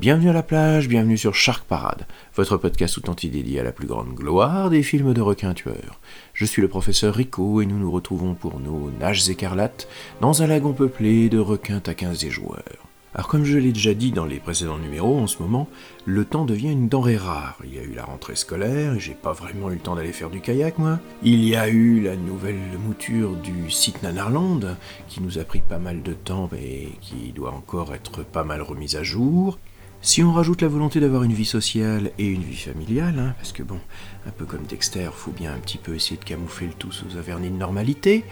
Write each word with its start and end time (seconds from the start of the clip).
Bienvenue 0.00 0.30
à 0.30 0.32
la 0.32 0.42
plage, 0.42 0.88
bienvenue 0.88 1.18
sur 1.18 1.34
Shark 1.34 1.66
Parade, 1.66 2.06
votre 2.34 2.56
podcast 2.56 2.94
tout 2.94 3.10
entier 3.10 3.28
dédié 3.28 3.60
à 3.60 3.62
la 3.62 3.72
plus 3.72 3.86
grande 3.86 4.14
gloire 4.14 4.70
des 4.70 4.82
films 4.82 5.12
de 5.12 5.20
requins 5.20 5.52
tueurs. 5.52 6.00
Je 6.32 6.46
suis 6.46 6.62
le 6.62 6.68
professeur 6.68 7.14
Rico 7.14 7.60
et 7.60 7.66
nous 7.66 7.78
nous 7.78 7.90
retrouvons 7.90 8.34
pour 8.34 8.58
nos 8.58 8.90
nages 8.90 9.28
écarlates 9.28 9.86
dans 10.22 10.42
un 10.42 10.46
lagon 10.46 10.72
peuplé 10.72 11.28
de 11.28 11.38
requins 11.38 11.80
taquins 11.80 12.14
et 12.14 12.30
joueurs. 12.30 12.89
Alors 13.12 13.26
comme 13.26 13.44
je 13.44 13.58
l'ai 13.58 13.72
déjà 13.72 13.92
dit 13.92 14.12
dans 14.12 14.24
les 14.24 14.38
précédents 14.38 14.78
numéros, 14.78 15.18
en 15.18 15.26
ce 15.26 15.42
moment, 15.42 15.68
le 16.04 16.24
temps 16.24 16.44
devient 16.44 16.70
une 16.70 16.88
denrée 16.88 17.16
rare. 17.16 17.58
Il 17.64 17.74
y 17.74 17.78
a 17.78 17.82
eu 17.82 17.92
la 17.92 18.04
rentrée 18.04 18.36
scolaire, 18.36 19.00
j'ai 19.00 19.14
pas 19.14 19.32
vraiment 19.32 19.70
eu 19.70 19.74
le 19.74 19.80
temps 19.80 19.96
d'aller 19.96 20.12
faire 20.12 20.30
du 20.30 20.40
kayak 20.40 20.78
moi. 20.78 21.00
Il 21.24 21.44
y 21.44 21.56
a 21.56 21.68
eu 21.68 22.00
la 22.00 22.14
nouvelle 22.14 22.78
mouture 22.78 23.34
du 23.34 23.68
site 23.68 24.04
Nanarland, 24.04 24.76
qui 25.08 25.20
nous 25.20 25.38
a 25.38 25.44
pris 25.44 25.60
pas 25.60 25.78
mal 25.78 26.02
de 26.02 26.12
temps 26.12 26.48
et 26.56 26.90
qui 27.00 27.32
doit 27.32 27.52
encore 27.52 27.94
être 27.94 28.22
pas 28.22 28.44
mal 28.44 28.62
remise 28.62 28.94
à 28.94 29.02
jour. 29.02 29.58
Si 30.02 30.22
on 30.22 30.32
rajoute 30.32 30.62
la 30.62 30.68
volonté 30.68 30.98
d'avoir 30.98 31.24
une 31.24 31.34
vie 31.34 31.44
sociale 31.44 32.10
et 32.18 32.26
une 32.26 32.42
vie 32.42 32.56
familiale, 32.56 33.18
hein, 33.18 33.34
parce 33.36 33.52
que 33.52 33.62
bon, 33.62 33.78
un 34.26 34.30
peu 34.30 34.46
comme 34.46 34.62
Dexter, 34.62 35.10
faut 35.12 35.30
bien 35.30 35.52
un 35.52 35.58
petit 35.58 35.76
peu 35.76 35.94
essayer 35.94 36.16
de 36.16 36.24
camoufler 36.24 36.68
le 36.68 36.72
tout 36.72 36.90
sous 36.90 37.18
un 37.18 37.20
vernis 37.20 37.50
de 37.50 37.56
normalité, 37.56 38.24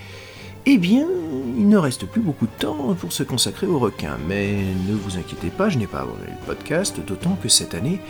eh 0.64 0.78
bien, 0.78 1.06
il 1.58 1.68
ne 1.68 1.76
reste 1.76 2.06
plus 2.06 2.22
beaucoup 2.22 2.46
de 2.46 2.58
temps 2.58 2.94
pour 2.94 3.12
se 3.12 3.22
consacrer 3.22 3.66
aux 3.66 3.78
requins. 3.78 4.16
Mais 4.26 4.54
ne 4.88 4.94
vous 4.94 5.18
inquiétez 5.18 5.50
pas, 5.50 5.68
je 5.68 5.76
n'ai 5.76 5.86
pas 5.86 6.00
abandonné 6.00 6.30
le 6.40 6.46
podcast, 6.46 7.00
d'autant 7.06 7.36
que 7.42 7.50
cette 7.50 7.74
année, 7.74 8.00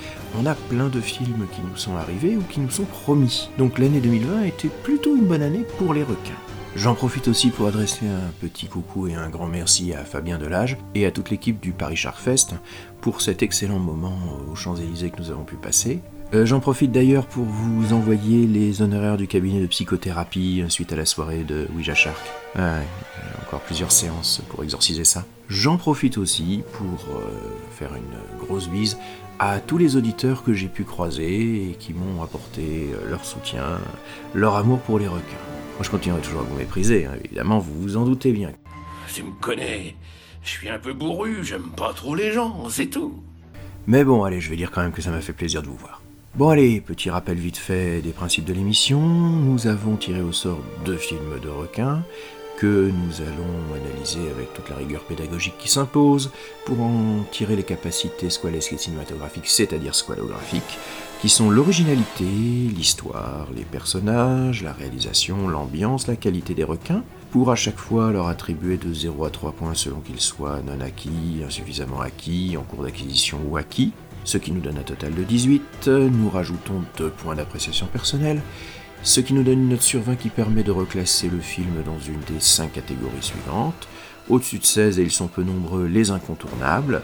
on 0.41 0.47
a 0.47 0.55
plein 0.55 0.87
de 0.87 1.01
films 1.01 1.47
qui 1.53 1.61
nous 1.61 1.77
sont 1.77 1.97
arrivés 1.97 2.37
ou 2.37 2.43
qui 2.43 2.61
nous 2.61 2.71
sont 2.71 2.85
promis. 2.85 3.51
Donc 3.59 3.81
l'année 3.81 4.01
2020 4.01 4.45
était 4.45 4.71
plutôt 4.85 5.17
une 5.17 5.27
bonne 5.27 5.43
année 5.43 5.65
pour 5.79 5.95
les 5.95 6.05
requins. 6.05 6.33
J'en 6.77 6.95
profite 6.95 7.27
aussi 7.27 7.51
pour 7.51 7.67
adresser 7.67 8.07
un 8.07 8.31
petit 8.41 8.67
coucou 8.67 9.09
et 9.09 9.15
un 9.15 9.29
grand 9.31 9.49
merci 9.49 9.93
à 9.95 10.05
Fabien 10.05 10.39
Delage 10.39 10.77
et 10.95 11.07
à 11.07 11.11
toute 11.11 11.31
l'équipe 11.31 11.59
du 11.59 11.73
Paris 11.73 11.97
Shark 11.97 12.19
Fest 12.19 12.55
pour 13.01 13.21
cet 13.21 13.43
excellent 13.43 13.79
moment 13.79 14.19
aux 14.51 14.55
Champs-Élysées 14.55 15.11
que 15.11 15.21
nous 15.21 15.31
avons 15.31 15.45
pu 15.45 15.57
passer. 15.57 16.01
Euh, 16.35 16.45
J'en 16.45 16.61
profite 16.61 16.93
d'ailleurs 16.93 17.27
pour 17.27 17.45
vous 17.45 17.95
envoyer 17.95 18.47
les 18.47 18.83
honoraires 18.83 19.17
du 19.17 19.27
cabinet 19.27 19.61
de 19.61 19.67
psychothérapie 19.67 20.63
suite 20.69 20.93
à 20.93 20.97
la 20.97 21.07
soirée 21.07 21.43
de 21.43 21.67
Ouija 21.75 21.95
Shark. 21.95 22.19
Ouais, 22.55 22.63
ouais, 22.63 22.83
encore 23.47 23.61
plusieurs 23.61 23.93
séances 23.93 24.43
pour 24.49 24.63
exorciser 24.63 25.05
ça. 25.05 25.25
J'en 25.49 25.79
profite 25.79 26.19
aussi 26.19 26.63
pour 26.75 27.17
euh, 27.17 27.23
faire 27.71 27.91
une 27.95 28.47
grosse 28.47 28.69
bise 28.69 28.99
à 29.39 29.61
tous 29.61 29.79
les 29.79 29.97
auditeurs 29.97 30.43
que 30.43 30.53
j'ai 30.53 30.69
pu 30.69 30.85
croiser 30.85 31.71
et 31.71 31.77
qui 31.79 31.95
m'ont 31.95 32.23
apporté 32.23 32.91
euh, 32.93 33.09
leur 33.09 33.25
soutien, 33.25 33.79
leur 34.35 34.57
amour 34.57 34.81
pour 34.81 34.99
les 34.99 35.09
requins. 35.09 35.23
Moi 35.77 35.85
je 35.85 35.91
continuerai 35.91 36.21
toujours 36.21 36.41
à 36.41 36.45
vous 36.45 36.57
mépriser, 36.57 37.07
hein, 37.07 37.13
évidemment, 37.25 37.59
vous 37.59 37.81
vous 37.81 37.97
en 37.97 38.05
doutez 38.05 38.33
bien. 38.33 38.51
Tu 39.15 39.23
me 39.23 39.31
connais. 39.41 39.95
Je 40.49 40.55
suis 40.55 40.71
un 40.71 40.79
peu 40.79 40.95
bourru, 40.95 41.45
j'aime 41.45 41.69
pas 41.77 41.93
trop 41.93 42.15
les 42.15 42.33
gens, 42.33 42.71
c'est 42.71 42.87
tout. 42.87 43.23
Mais 43.87 44.03
bon, 44.03 44.25
allez, 44.25 44.41
je 44.41 44.49
vais 44.49 44.57
dire 44.57 44.71
quand 44.71 44.81
même 44.81 44.93
que 44.93 45.03
ça 45.03 45.11
m'a 45.11 45.21
fait 45.21 45.35
plaisir 45.35 45.61
de 45.61 45.67
vous 45.67 45.77
voir. 45.77 46.01
Bon 46.37 46.49
allez, 46.49 46.81
petit 46.81 47.11
rappel 47.11 47.37
vite 47.37 47.59
fait 47.59 48.01
des 48.01 48.13
principes 48.13 48.47
de 48.47 48.55
l'émission. 48.55 48.99
Nous 48.99 49.67
avons 49.67 49.97
tiré 49.97 50.23
au 50.23 50.33
sort 50.33 50.59
deux 50.87 50.97
films 50.97 51.39
de 51.43 51.51
requins 51.51 52.03
que 52.57 52.91
nous 52.91 53.21
allons 53.21 53.75
analyser 53.85 54.21
avec 54.35 54.55
toute 54.55 54.71
la 54.71 54.77
rigueur 54.77 55.03
pédagogique 55.03 55.59
qui 55.59 55.69
s'impose 55.69 56.33
pour 56.65 56.81
en 56.81 57.25
tirer 57.31 57.55
les 57.55 57.63
capacités 57.63 58.31
squalesques 58.31 58.73
et 58.73 58.79
cinématographiques, 58.79 59.49
c'est-à-dire 59.49 59.95
squalographiques, 59.95 60.79
qui 61.21 61.29
sont 61.29 61.51
l'originalité, 61.51 62.25
l'histoire, 62.25 63.49
les 63.55 63.65
personnages, 63.65 64.63
la 64.63 64.73
réalisation, 64.73 65.47
l'ambiance, 65.47 66.07
la 66.07 66.17
qualité 66.17 66.55
des 66.55 66.65
requins, 66.65 67.05
pour 67.31 67.51
à 67.51 67.57
chaque 67.57 67.79
fois 67.79 68.11
leur 68.11 68.29
attribuer 68.29 68.77
de 68.77 68.93
0 68.93 69.25
à 69.25 69.31
3 69.31 69.53
points 69.53 69.75
selon 69.75 70.01
qu'ils 70.01 70.21
soient 70.21 70.61
non 70.67 70.81
acquis, 70.81 71.43
insuffisamment 71.47 72.01
acquis, 72.01 72.57
en 72.57 72.63
cours 72.63 72.85
d'acquisition 72.85 73.39
ou 73.47 73.57
acquis, 73.57 73.93
ce 74.25 74.39
qui 74.39 74.53
nous 74.53 74.61
donne 74.61 74.79
un 74.79 74.83
total 74.83 75.15
de 75.15 75.23
18. 75.23 75.89
Nous 75.89 76.31
rajoutons 76.31 76.83
2 76.97 77.11
points 77.11 77.35
d'appréciation 77.35 77.87
personnelle, 77.87 78.41
ce 79.03 79.21
qui 79.21 79.35
nous 79.35 79.43
donne 79.43 79.61
une 79.61 79.69
note 79.69 79.83
sur 79.83 80.01
20 80.01 80.17
qui 80.17 80.29
permet 80.29 80.63
de 80.63 80.73
reclasser 80.73 81.29
le 81.29 81.41
film 81.41 81.83
dans 81.85 81.99
une 82.01 82.21
des 82.35 82.41
5 82.41 82.73
catégories 82.73 83.13
suivantes. 83.21 83.89
Au-dessus 84.29 84.59
de 84.59 84.65
16, 84.65 84.99
et 84.99 85.03
ils 85.03 85.11
sont 85.11 85.29
peu 85.29 85.43
nombreux, 85.43 85.87
les 85.87 86.11
incontournables. 86.11 87.03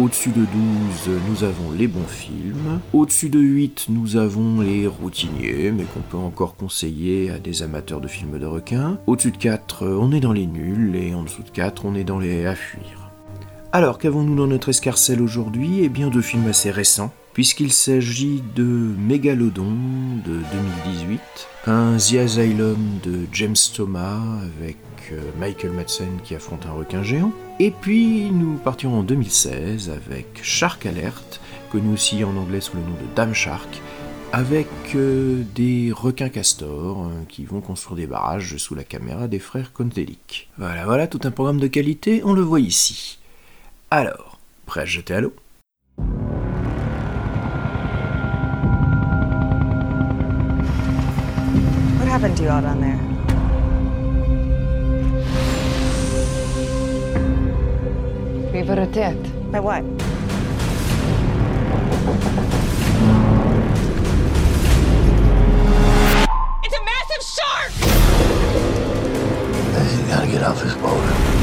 Au-dessus 0.00 0.30
de 0.30 0.46
12, 0.46 1.20
nous 1.28 1.44
avons 1.44 1.72
les 1.72 1.86
bons 1.86 2.06
films. 2.08 2.80
Au-dessus 2.94 3.28
de 3.28 3.38
8, 3.38 3.88
nous 3.90 4.16
avons 4.16 4.62
les 4.62 4.86
routiniers, 4.86 5.70
mais 5.72 5.84
qu'on 5.84 6.00
peut 6.00 6.16
encore 6.16 6.56
conseiller 6.56 7.30
à 7.30 7.38
des 7.38 7.62
amateurs 7.62 8.00
de 8.00 8.08
films 8.08 8.38
de 8.38 8.46
requins. 8.46 8.96
Au-dessus 9.06 9.30
de 9.30 9.36
4, 9.36 9.86
on 9.86 10.10
est 10.12 10.20
dans 10.20 10.32
les 10.32 10.46
nuls, 10.46 10.96
et 10.96 11.14
en 11.14 11.24
dessous 11.24 11.42
de 11.42 11.50
4, 11.50 11.84
on 11.84 11.94
est 11.94 12.04
dans 12.04 12.18
les 12.18 12.46
à 12.46 12.54
fuir. 12.54 13.10
Alors, 13.72 13.98
qu'avons-nous 13.98 14.36
dans 14.36 14.46
notre 14.46 14.70
escarcelle 14.70 15.20
aujourd'hui? 15.20 15.80
Eh 15.82 15.90
bien, 15.90 16.08
deux 16.08 16.22
films 16.22 16.48
assez 16.48 16.70
récents, 16.70 17.12
puisqu'il 17.34 17.70
s'agit 17.70 18.42
de 18.56 18.64
Mégalodon 18.64 19.70
de 20.24 20.38
2018, 20.86 21.20
un 21.66 21.98
The 21.98 22.14
Asylum 22.14 22.78
de 23.02 23.26
James 23.34 23.54
Thomas 23.76 24.22
avec 24.56 24.78
euh, 25.12 25.20
Michael 25.38 25.72
Madsen 25.72 26.22
qui 26.24 26.34
affronte 26.34 26.64
un 26.64 26.72
requin 26.72 27.02
géant, 27.02 27.32
et 27.60 27.70
puis 27.70 28.30
nous 28.30 28.56
partions 28.56 28.98
en 28.98 29.02
2016 29.02 29.90
avec 29.90 30.40
Shark 30.42 30.86
Alert, 30.86 31.42
connu 31.70 31.92
aussi 31.92 32.24
en 32.24 32.34
anglais 32.34 32.62
sous 32.62 32.78
le 32.78 32.82
nom 32.82 32.92
de 32.92 33.14
Dame 33.14 33.34
Shark, 33.34 33.82
avec 34.32 34.66
euh, 34.94 35.42
des 35.54 35.92
requins 35.94 36.30
castors 36.30 37.04
euh, 37.04 37.10
qui 37.28 37.44
vont 37.44 37.60
construire 37.60 37.96
des 37.96 38.06
barrages 38.06 38.56
sous 38.56 38.74
la 38.74 38.82
caméra 38.82 39.28
des 39.28 39.38
frères 39.38 39.74
Kontelic. 39.74 40.48
Voilà, 40.56 40.86
voilà, 40.86 41.06
tout 41.06 41.20
un 41.24 41.30
programme 41.30 41.60
de 41.60 41.66
qualité, 41.66 42.22
on 42.24 42.32
le 42.32 42.40
voit 42.40 42.60
ici. 42.60 43.18
Alors, 43.90 44.38
prêt 44.64 44.80
à 44.80 44.86
jeter 44.86 45.14
à 45.14 45.20
l'eau 45.20 45.34
What 51.98 52.08
happened 52.08 52.38
to 52.38 52.44
you 52.44 52.48
out 52.48 52.64
on 52.64 52.80
there? 52.80 53.09
Vi 58.60 58.66
var 58.66 58.86
tät. 58.86 59.16
By 59.52 59.58
what? 59.58 59.84
It's 66.62 66.76
a 66.76 66.82
massive 66.84 67.22
shark! 67.22 67.72
You 69.96 70.14
gotta 70.14 70.26
get 70.26 70.42
off 70.42 70.62
this 70.62 70.74
boat. 70.74 71.39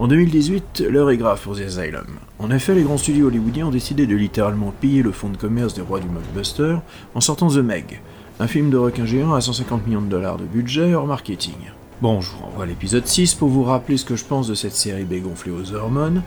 En 0.00 0.08
2018, 0.08 0.84
l'heure 0.88 1.10
est 1.10 1.18
grave 1.18 1.42
pour 1.42 1.56
The 1.56 1.60
Asylum. 1.60 2.06
En 2.38 2.50
effet, 2.50 2.74
les 2.74 2.84
grands 2.84 2.96
studios 2.96 3.26
hollywoodiens 3.26 3.66
ont 3.66 3.70
décidé 3.70 4.06
de 4.06 4.16
littéralement 4.16 4.72
piller 4.80 5.02
le 5.02 5.12
fonds 5.12 5.28
de 5.28 5.36
commerce 5.36 5.74
des 5.74 5.82
rois 5.82 6.00
du 6.00 6.08
mockbuster 6.08 6.76
en 7.14 7.20
sortant 7.20 7.48
The 7.48 7.58
Meg, 7.58 8.00
un 8.38 8.46
film 8.46 8.70
de 8.70 8.78
requin 8.78 9.04
géant 9.04 9.34
à 9.34 9.42
150 9.42 9.86
millions 9.86 10.00
de 10.00 10.08
dollars 10.08 10.38
de 10.38 10.44
budget 10.44 10.94
hors 10.94 11.06
marketing. 11.06 11.52
Bon, 12.00 12.22
je 12.22 12.30
vous 12.30 12.38
renvoie 12.38 12.64
à 12.64 12.66
l'épisode 12.66 13.06
6 13.06 13.34
pour 13.34 13.50
vous 13.50 13.62
rappeler 13.62 13.98
ce 13.98 14.06
que 14.06 14.16
je 14.16 14.24
pense 14.24 14.48
de 14.48 14.54
cette 14.54 14.72
série 14.72 15.04
B 15.04 15.22
gonflée 15.22 15.52
aux 15.52 15.74
hormones, 15.74 16.22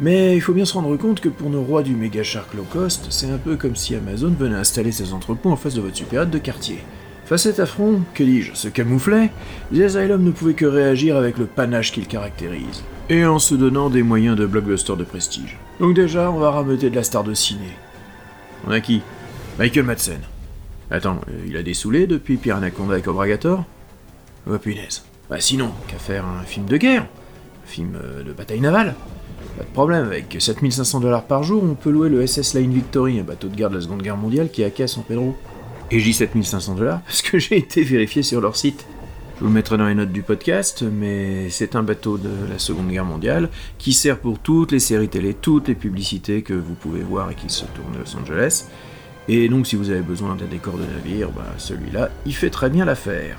mais 0.00 0.34
il 0.34 0.40
faut 0.40 0.54
bien 0.54 0.64
se 0.64 0.72
rendre 0.72 0.96
compte 0.96 1.20
que 1.20 1.28
pour 1.28 1.50
nos 1.50 1.62
rois 1.62 1.82
du 1.82 1.94
méga 1.94 2.22
shark 2.22 2.54
low 2.54 2.64
cost, 2.72 3.08
c'est 3.10 3.30
un 3.30 3.36
peu 3.36 3.56
comme 3.56 3.76
si 3.76 3.94
Amazon 3.94 4.34
venait 4.38 4.56
installer 4.56 4.90
ses 4.90 5.12
entrepôts 5.12 5.50
en 5.50 5.56
face 5.56 5.74
de 5.74 5.82
votre 5.82 5.96
supérette 5.96 6.30
de 6.30 6.38
quartier. 6.38 6.78
Face 7.24 7.46
à 7.46 7.50
cet 7.50 7.60
affront, 7.60 8.02
que 8.14 8.24
dis-je, 8.24 8.54
se 8.54 8.68
camouflait, 8.68 9.30
The 9.74 9.80
Asylum 9.80 10.24
ne 10.24 10.32
pouvait 10.32 10.54
que 10.54 10.66
réagir 10.66 11.16
avec 11.16 11.38
le 11.38 11.46
panache 11.46 11.92
qu'il 11.92 12.06
caractérise, 12.06 12.82
et 13.08 13.24
en 13.24 13.38
se 13.38 13.54
donnant 13.54 13.90
des 13.90 14.02
moyens 14.02 14.36
de 14.36 14.44
blockbuster 14.44 14.96
de 14.96 15.04
prestige. 15.04 15.58
Donc 15.80 15.94
déjà, 15.94 16.30
on 16.30 16.38
va 16.38 16.50
rameuter 16.50 16.90
de 16.90 16.96
la 16.96 17.04
star 17.04 17.24
de 17.24 17.34
ciné. 17.34 17.70
On 18.66 18.70
a 18.70 18.80
qui? 18.80 19.02
Michael 19.58 19.84
Madsen. 19.84 20.20
Attends, 20.90 21.20
euh, 21.28 21.44
il 21.46 21.56
a 21.56 21.62
des 21.62 21.74
saoulés 21.74 22.06
depuis 22.06 22.36
Pierre 22.36 22.56
Anaconda 22.56 22.98
et 22.98 23.02
Cobra 23.02 23.26
Gator? 23.28 23.64
Oh 24.50 24.58
punaise. 24.58 25.04
Bah 25.30 25.40
sinon, 25.40 25.70
qu'à 25.88 25.96
faire 25.96 26.26
un 26.26 26.42
film 26.42 26.66
de 26.66 26.76
guerre? 26.76 27.02
Un 27.02 27.66
film 27.66 27.96
euh, 28.02 28.22
de 28.22 28.32
bataille 28.32 28.60
navale? 28.60 28.94
Pas 29.56 29.64
de 29.64 29.70
problème, 29.70 30.04
avec 30.06 30.36
7500 30.38 31.00
dollars 31.00 31.24
par 31.24 31.42
jour, 31.42 31.62
on 31.62 31.74
peut 31.74 31.90
louer 31.90 32.08
le 32.08 32.26
SS 32.26 32.54
Line 32.54 32.72
Victory, 32.72 33.20
un 33.20 33.22
bateau 33.22 33.48
de 33.48 33.54
guerre 33.54 33.70
de 33.70 33.76
la 33.76 33.80
Seconde 33.80 34.02
Guerre 34.02 34.16
mondiale 34.16 34.50
qui 34.50 34.62
est 34.62 34.80
à 34.80 34.86
San 34.86 35.04
Pedro. 35.04 35.36
Et 35.94 36.00
dis 36.00 36.14
7500 36.14 36.76
dollars 36.76 37.02
parce 37.06 37.20
que 37.20 37.38
j'ai 37.38 37.58
été 37.58 37.82
vérifié 37.82 38.22
sur 38.22 38.40
leur 38.40 38.56
site. 38.56 38.86
Je 39.36 39.40
vous 39.40 39.48
le 39.48 39.52
mettrai 39.52 39.76
dans 39.76 39.86
les 39.86 39.94
notes 39.94 40.10
du 40.10 40.22
podcast, 40.22 40.82
mais 40.90 41.50
c'est 41.50 41.76
un 41.76 41.82
bateau 41.82 42.16
de 42.16 42.30
la 42.50 42.58
Seconde 42.58 42.88
Guerre 42.88 43.04
mondiale 43.04 43.50
qui 43.76 43.92
sert 43.92 44.18
pour 44.18 44.38
toutes 44.38 44.72
les 44.72 44.78
séries 44.78 45.08
télé, 45.08 45.34
toutes 45.34 45.68
les 45.68 45.74
publicités 45.74 46.40
que 46.40 46.54
vous 46.54 46.72
pouvez 46.72 47.02
voir 47.02 47.30
et 47.30 47.34
qui 47.34 47.50
se 47.50 47.66
tournent 47.66 47.94
à 47.94 47.98
Los 47.98 48.16
Angeles. 48.16 48.68
Et 49.28 49.50
donc 49.50 49.66
si 49.66 49.76
vous 49.76 49.90
avez 49.90 50.00
besoin 50.00 50.34
d'un 50.34 50.46
décor 50.46 50.78
de 50.78 50.84
navire, 50.84 51.28
bah, 51.30 51.44
celui-là, 51.58 52.08
il 52.24 52.34
fait 52.34 52.50
très 52.50 52.70
bien 52.70 52.86
l'affaire. 52.86 53.36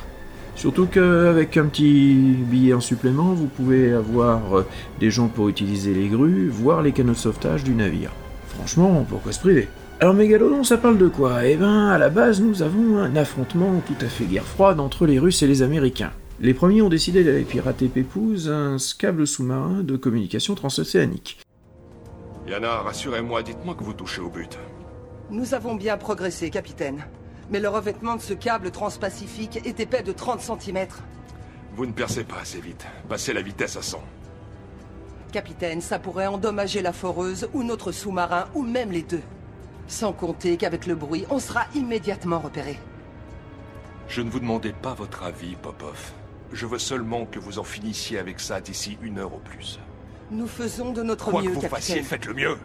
Surtout 0.56 0.86
qu'avec 0.86 1.58
un 1.58 1.66
petit 1.66 2.36
billet 2.38 2.76
en 2.76 2.82
supplément, 2.82 3.34
vous 3.34 3.48
pouvez 3.48 3.94
avoir 3.94 4.60
euh, 4.60 4.68
des 5.00 5.10
gens 5.10 5.28
pour 5.28 5.50
utiliser 5.50 5.96
les 5.96 6.08
grues, 6.08 6.50
voire 6.50 6.84
les 6.84 6.92
canaux 6.92 7.14
de 7.14 7.18
sauvetage 7.18 7.64
du 7.64 7.74
navire. 7.74 8.12
Franchement, 8.50 9.04
pourquoi 9.10 9.32
se 9.32 9.40
priver 9.40 9.68
alors 10.04 10.16
Mégalodon, 10.16 10.66
ça 10.66 10.78
parle 10.78 10.98
de 10.98 11.08
quoi? 11.08 11.46
Eh 11.46 11.56
ben, 11.56 11.88
à 11.88 11.98
la 11.98 12.10
base, 12.10 12.42
nous 12.42 12.62
avons 12.62 12.98
un 12.98 13.16
affrontement 13.16 13.80
tout 13.88 13.96
à 14.02 14.10
fait 14.10 14.26
guerre 14.26 14.44
froide 14.44 14.82
entre 14.82 15.06
les 15.06 15.18
Russes 15.18 15.44
et 15.44 15.48
les 15.48 15.62
Américains. 15.62 16.12
Les 16.42 16.54
premiers 16.54 16.82
ont 16.82 16.90
décidé 16.90 17.24
d'aller 17.24 17.46
pirater 17.46 17.88
Pépouze, 17.88 18.50
un 18.50 18.76
câble 19.00 19.26
sous-marin 19.26 19.82
de 19.82 19.96
communication 19.96 20.56
transocéanique. 20.56 21.40
Yana, 22.46 22.82
rassurez-moi, 22.82 23.44
dites-moi 23.44 23.76
que 23.76 23.86
vous 23.86 23.94
touchez 23.94 24.20
au 24.20 24.28
but. 24.28 24.60
Nous 25.32 25.54
avons 25.54 25.76
bien 25.76 25.96
progressé, 25.96 26.50
capitaine. 26.50 27.06
Mais 27.50 27.62
le 27.62 27.70
revêtement 27.70 28.18
de 28.18 28.22
ce 28.22 28.34
câble 28.34 28.72
transpacifique 28.72 29.66
est 29.66 29.80
épais 29.80 30.04
de 30.04 30.12
30 30.12 30.42
cm. 30.42 30.86
Vous 31.78 31.86
ne 31.86 31.94
percez 31.94 32.26
pas 32.26 32.42
assez 32.42 32.60
vite. 32.60 32.86
Passez 33.08 33.32
la 33.32 33.42
vitesse 33.42 33.78
à 33.78 33.82
100. 33.82 34.04
Capitaine, 35.32 35.80
ça 35.80 35.98
pourrait 35.98 36.28
endommager 36.28 36.82
la 36.82 36.92
foreuse 36.92 37.48
ou 37.54 37.64
notre 37.64 37.94
sous-marin, 37.94 38.48
ou 38.54 38.64
même 38.64 38.92
les 38.92 39.04
deux. 39.04 39.22
Sans 39.88 40.14
compter 40.14 40.58
qu'avec 40.58 40.86
le 40.86 40.96
bruit, 40.96 41.26
on 41.30 41.40
sera 41.40 41.66
immédiatement 41.76 42.40
repéré. 42.40 42.80
Je 44.08 44.22
ne 44.22 44.30
vous 44.30 44.40
demandais 44.40 44.74
pas 44.74 44.94
votre 44.94 45.24
avis, 45.24 45.56
Popov. 45.56 46.12
Je 46.52 46.66
veux 46.66 46.80
seulement 46.80 47.26
que 47.26 47.40
vous 47.40 47.60
en 47.60 47.64
finissiez 47.64 48.20
avec 48.20 48.40
ça 48.40 48.62
d'ici 48.62 48.98
une 49.02 49.20
heure 49.20 49.34
au 49.34 49.40
plus. 49.40 49.80
Nous 50.32 50.48
faisons 50.48 50.92
de 50.92 51.04
notre 51.04 51.32
Quoi 51.32 51.42
mieux, 51.42 51.50
que 51.50 51.56
vous 51.56 51.62
capitaine. 51.62 51.80
fassiez, 51.82 52.04
faites 52.04 52.26
le 52.26 52.34
mieux. 52.34 52.58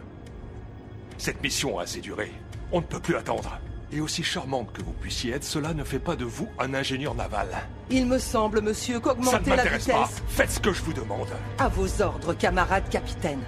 Cette 1.17 1.41
mission 1.43 1.79
a 1.79 1.83
assez 1.83 1.99
duré. 2.01 2.31
On 2.71 2.81
ne 2.81 2.85
peut 2.85 2.99
plus 2.99 3.15
attendre. 3.15 3.59
Et 3.91 4.01
aussi 4.01 4.23
charmante 4.23 4.71
que 4.71 4.83
vous 4.83 4.91
puissiez 4.93 5.33
être, 5.33 5.43
cela 5.43 5.73
ne 5.73 5.83
fait 5.83 5.97
pas 5.99 6.15
de 6.15 6.23
vous 6.23 6.47
un 6.59 6.75
ingénieur 6.75 7.15
naval. 7.15 7.47
Il 7.89 8.05
me 8.05 8.19
semble, 8.19 8.61
monsieur, 8.61 8.99
qu'augmenter 8.99 9.55
la 9.55 9.63
vitesse... 9.63 9.87
pas. 9.87 10.07
Faites 10.27 10.51
ce 10.51 10.59
que 10.59 10.71
je 10.71 10.83
vous 10.83 10.93
demande. 10.93 11.29
À 11.57 11.67
vos 11.67 12.01
ordres, 12.01 12.35
camarade 12.35 12.87
capitaine. 12.89 13.41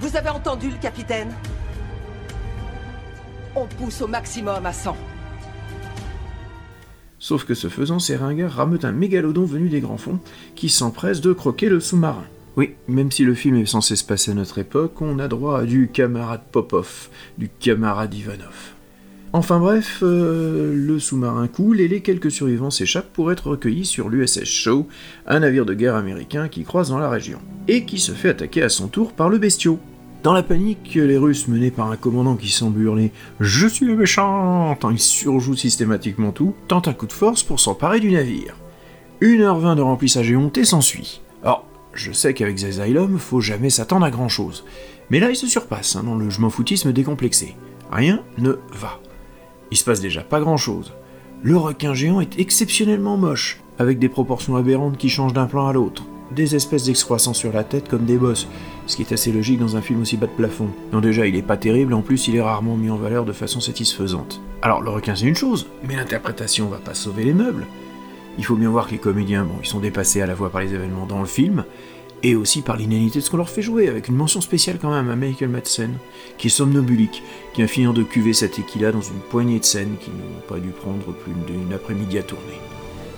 Vous 0.00 0.16
avez 0.16 0.30
entendu 0.30 0.70
le 0.70 0.78
capitaine? 0.78 1.32
On 3.54 3.66
pousse 3.66 4.00
au 4.00 4.08
maximum 4.08 4.64
à 4.64 4.72
100. 4.72 4.96
Sauf 7.18 7.44
que 7.44 7.54
ce 7.54 7.68
faisant, 7.68 7.98
ces 7.98 8.16
ringards 8.16 8.52
rameutent 8.52 8.84
un 8.84 8.92
mégalodon 8.92 9.44
venu 9.44 9.68
des 9.68 9.80
grands 9.80 9.98
fonds 9.98 10.18
qui 10.54 10.68
s'empresse 10.68 11.20
de 11.20 11.32
croquer 11.32 11.68
le 11.68 11.78
sous-marin. 11.78 12.24
Oui, 12.56 12.74
même 12.88 13.10
si 13.10 13.24
le 13.24 13.34
film 13.34 13.56
est 13.56 13.66
censé 13.66 13.94
se 13.94 14.04
passer 14.04 14.32
à 14.32 14.34
notre 14.34 14.58
époque, 14.58 15.00
on 15.00 15.18
a 15.18 15.28
droit 15.28 15.60
à 15.60 15.64
du 15.64 15.88
camarade 15.92 16.42
Popov, 16.50 17.08
du 17.38 17.48
camarade 17.48 18.12
Ivanov. 18.12 18.74
Enfin 19.34 19.58
bref, 19.60 20.00
euh, 20.02 20.74
le 20.74 20.98
sous-marin 20.98 21.48
coule 21.48 21.80
et 21.80 21.88
les 21.88 22.02
quelques 22.02 22.30
survivants 22.30 22.70
s'échappent 22.70 23.12
pour 23.14 23.32
être 23.32 23.48
recueillis 23.50 23.86
sur 23.86 24.10
l'USS 24.10 24.44
Shaw, 24.44 24.86
un 25.26 25.40
navire 25.40 25.64
de 25.64 25.72
guerre 25.72 25.94
américain 25.94 26.48
qui 26.48 26.64
croise 26.64 26.90
dans 26.90 26.98
la 26.98 27.08
région, 27.08 27.38
et 27.68 27.86
qui 27.86 27.98
se 27.98 28.12
fait 28.12 28.28
attaquer 28.30 28.62
à 28.62 28.68
son 28.68 28.88
tour 28.88 29.12
par 29.12 29.30
le 29.30 29.38
bestiau. 29.38 29.78
Dans 30.22 30.32
la 30.32 30.44
panique, 30.44 30.94
les 30.94 31.18
Russes, 31.18 31.48
menés 31.48 31.72
par 31.72 31.90
un 31.90 31.96
commandant 31.96 32.36
qui 32.36 32.48
semble 32.48 32.80
hurler 32.80 33.10
«Je 33.40 33.66
suis 33.66 33.86
le 33.86 33.96
méchant!» 33.96 34.72
tant 34.80 34.90
il 34.90 35.00
surjoue 35.00 35.56
systématiquement 35.56 36.30
tout, 36.30 36.54
tentent 36.68 36.86
un 36.86 36.92
coup 36.92 37.08
de 37.08 37.12
force 37.12 37.42
pour 37.42 37.58
s'emparer 37.58 37.98
du 37.98 38.12
navire. 38.12 38.54
1h20 39.20 39.74
de 39.74 39.82
remplissage 39.82 40.30
et 40.30 40.36
montée 40.36 40.64
s'ensuit. 40.64 41.22
Alors, 41.42 41.66
je 41.92 42.12
sais 42.12 42.34
qu'avec 42.34 42.56
The 42.56 43.18
faut 43.18 43.40
jamais 43.40 43.68
s'attendre 43.68 44.06
à 44.06 44.12
grand 44.12 44.28
chose. 44.28 44.64
Mais 45.10 45.18
là, 45.18 45.28
il 45.28 45.36
se 45.36 45.48
surpasse 45.48 45.96
hein, 45.96 46.04
dans 46.04 46.14
le 46.14 46.30
je 46.30 46.40
m'en 46.40 46.50
foutisme 46.50 46.92
décomplexé. 46.92 47.56
Rien 47.90 48.22
ne 48.38 48.52
va. 48.72 49.00
Il 49.72 49.76
se 49.76 49.84
passe 49.84 50.00
déjà 50.00 50.22
pas 50.22 50.38
grand 50.38 50.56
chose. 50.56 50.92
Le 51.42 51.56
requin 51.56 51.94
géant 51.94 52.20
est 52.20 52.38
exceptionnellement 52.38 53.16
moche, 53.16 53.60
avec 53.80 53.98
des 53.98 54.08
proportions 54.08 54.54
aberrantes 54.54 54.98
qui 54.98 55.08
changent 55.08 55.32
d'un 55.32 55.46
plan 55.46 55.66
à 55.66 55.72
l'autre. 55.72 56.04
Des 56.34 56.56
espèces 56.56 56.84
d'excroissants 56.84 57.34
sur 57.34 57.52
la 57.52 57.62
tête 57.62 57.88
comme 57.88 58.06
des 58.06 58.16
bosses, 58.16 58.48
ce 58.86 58.96
qui 58.96 59.02
est 59.02 59.12
assez 59.12 59.32
logique 59.32 59.58
dans 59.58 59.76
un 59.76 59.82
film 59.82 60.00
aussi 60.00 60.16
bas 60.16 60.26
de 60.26 60.32
plafond. 60.32 60.70
Non 60.90 61.00
déjà 61.00 61.26
il 61.26 61.36
est 61.36 61.42
pas 61.42 61.58
terrible, 61.58 61.92
en 61.92 62.00
plus 62.00 62.26
il 62.26 62.36
est 62.36 62.40
rarement 62.40 62.76
mis 62.76 62.88
en 62.88 62.96
valeur 62.96 63.26
de 63.26 63.32
façon 63.32 63.60
satisfaisante. 63.60 64.40
Alors 64.62 64.80
le 64.80 64.88
requin 64.88 65.14
c'est 65.14 65.26
une 65.26 65.34
chose, 65.34 65.66
mais 65.86 65.94
l'interprétation 65.94 66.68
va 66.68 66.78
pas 66.78 66.94
sauver 66.94 67.24
les 67.24 67.34
meubles. 67.34 67.66
Il 68.38 68.46
faut 68.46 68.56
bien 68.56 68.70
voir 68.70 68.86
que 68.86 68.92
les 68.92 68.98
comédiens, 68.98 69.44
bon, 69.44 69.56
ils 69.62 69.66
sont 69.66 69.80
dépassés 69.80 70.22
à 70.22 70.26
la 70.26 70.34
fois 70.34 70.48
par 70.48 70.62
les 70.62 70.72
événements 70.72 71.04
dans 71.04 71.20
le 71.20 71.26
film, 71.26 71.64
et 72.22 72.34
aussi 72.34 72.62
par 72.62 72.78
l'inanité 72.78 73.18
de 73.18 73.24
ce 73.24 73.30
qu'on 73.30 73.36
leur 73.36 73.50
fait 73.50 73.60
jouer, 73.60 73.88
avec 73.88 74.08
une 74.08 74.16
mention 74.16 74.40
spéciale 74.40 74.78
quand 74.80 74.90
même 74.90 75.10
à 75.10 75.16
Michael 75.16 75.50
Madsen, 75.50 75.98
qui 76.38 76.46
est 76.46 76.50
somnobulique, 76.50 77.22
qui 77.52 77.62
a 77.62 77.66
fini 77.66 77.92
de 77.92 78.02
cuver 78.02 78.32
sa 78.32 78.48
tequila 78.48 78.90
dans 78.90 79.02
une 79.02 79.20
poignée 79.30 79.58
de 79.58 79.64
scènes 79.64 79.96
qui 80.00 80.08
n'ont 80.08 80.40
pas 80.48 80.60
dû 80.60 80.70
prendre 80.70 81.12
plus 81.12 81.34
d'une 81.46 81.74
après-midi 81.74 82.16
à 82.16 82.22
tourner. 82.22 82.58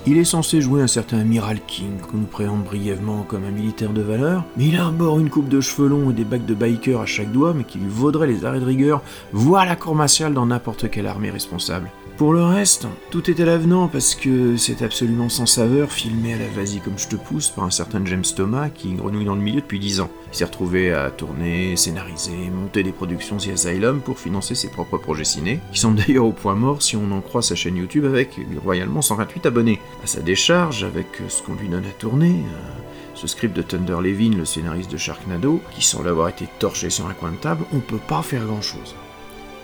Il 0.07 0.19
est 0.19 0.25
censé 0.25 0.61
jouer 0.61 0.83
un 0.83 0.87
certain 0.87 1.21
Amiral 1.21 1.61
King, 1.67 1.97
qu'on 1.99 2.19
nous 2.19 2.27
présente 2.27 2.63
brièvement 2.63 3.23
comme 3.23 3.45
un 3.45 3.51
militaire 3.51 3.95
de 3.95 4.03
valeur, 4.03 4.45
mais 4.55 4.67
il 4.67 4.77
arbore 4.77 5.19
une 5.19 5.31
coupe 5.31 5.49
de 5.49 5.63
cheveux 5.63 5.89
longs 5.89 6.11
et 6.11 6.13
des 6.13 6.25
bacs 6.25 6.45
de 6.45 6.53
biker 6.53 7.01
à 7.01 7.07
chaque 7.07 7.33
doigt, 7.33 7.55
mais 7.55 7.65
qui 7.65 7.79
lui 7.79 7.89
vaudrait 7.89 8.27
les 8.27 8.45
arrêts 8.45 8.61
de 8.61 8.67
rigueur, 8.67 9.03
voire 9.33 9.65
la 9.65 9.77
cour 9.77 9.95
martiale 9.95 10.35
dans 10.35 10.45
n'importe 10.45 10.91
quelle 10.91 11.07
armée 11.07 11.31
responsable. 11.31 11.91
Pour 12.19 12.35
le 12.35 12.45
reste, 12.45 12.87
tout 13.11 13.31
est 13.31 13.41
à 13.41 13.47
l'avenant 13.47 13.89
parce 13.89 14.15
que 14.15 14.59
c'est 14.59 14.83
absolument 14.83 15.31
sans 15.31 15.47
saveur, 15.47 15.91
filmé 15.91 16.35
à 16.35 16.39
la 16.39 16.49
vas-y 16.49 16.81
comme 16.81 16.99
je 16.99 17.09
te 17.09 17.17
pousse 17.17 17.49
par 17.49 17.65
un 17.65 17.71
certain 17.71 18.05
James 18.05 18.23
Thomas 18.37 18.69
qui 18.69 18.93
grenouille 18.93 19.25
dans 19.25 19.35
le 19.35 19.41
milieu 19.41 19.63
depuis 19.63 19.81
10 19.81 20.01
ans. 20.01 20.11
Il 20.35 20.39
s'est 20.39 20.47
retrouvé 20.47 20.93
à 20.93 21.13
tourner, 21.13 21.77
scénariser, 21.77 22.51
monter 22.53 22.83
des 22.83 22.91
productions 22.91 23.37
The 23.37 23.51
Asylum 23.51 24.01
pour 24.01 24.19
financer 24.19 24.57
ses 24.57 24.67
propres 24.67 24.99
projets 24.99 25.23
ciné, 25.23 25.61
qui 25.71 25.79
semblent 25.79 25.97
d'ailleurs 26.05 26.25
au 26.25 26.33
point 26.33 26.57
mort 26.57 26.83
si 26.83 26.97
on 26.97 27.13
en 27.13 27.21
croit 27.21 27.41
sa 27.41 27.55
chaîne 27.55 27.77
YouTube 27.77 28.05
avec 28.05 28.41
royalement 28.65 29.01
128 29.01 29.47
abonnés. 29.47 29.81
À 30.03 30.09
sa 30.09 30.23
décharge, 30.23 30.83
avec 30.83 31.07
ce 31.29 31.41
qu'on 31.41 31.55
lui 31.55 31.69
donne 31.69 31.85
à 31.85 31.93
tourner, 32.01 32.31
euh, 32.31 32.81
ce 33.15 33.29
script 33.29 33.57
de 33.57 33.63
Thunder 33.63 33.99
Levin, 34.03 34.37
le 34.37 34.45
scénariste 34.45 34.91
de 34.91 34.97
Sharknado, 34.97 35.61
qui 35.71 35.85
semble 35.85 36.09
avoir 36.09 36.31
été 36.31 36.49
torché 36.59 36.91
sur 36.91 37.07
un 37.07 37.15
coin 37.15 37.31
de 37.31 37.37
table, 37.37 37.65
on 37.73 37.79
peut 37.79 37.99
pas 37.99 38.23
faire 38.23 38.45
grand 38.45 38.61
chose. 38.61 38.97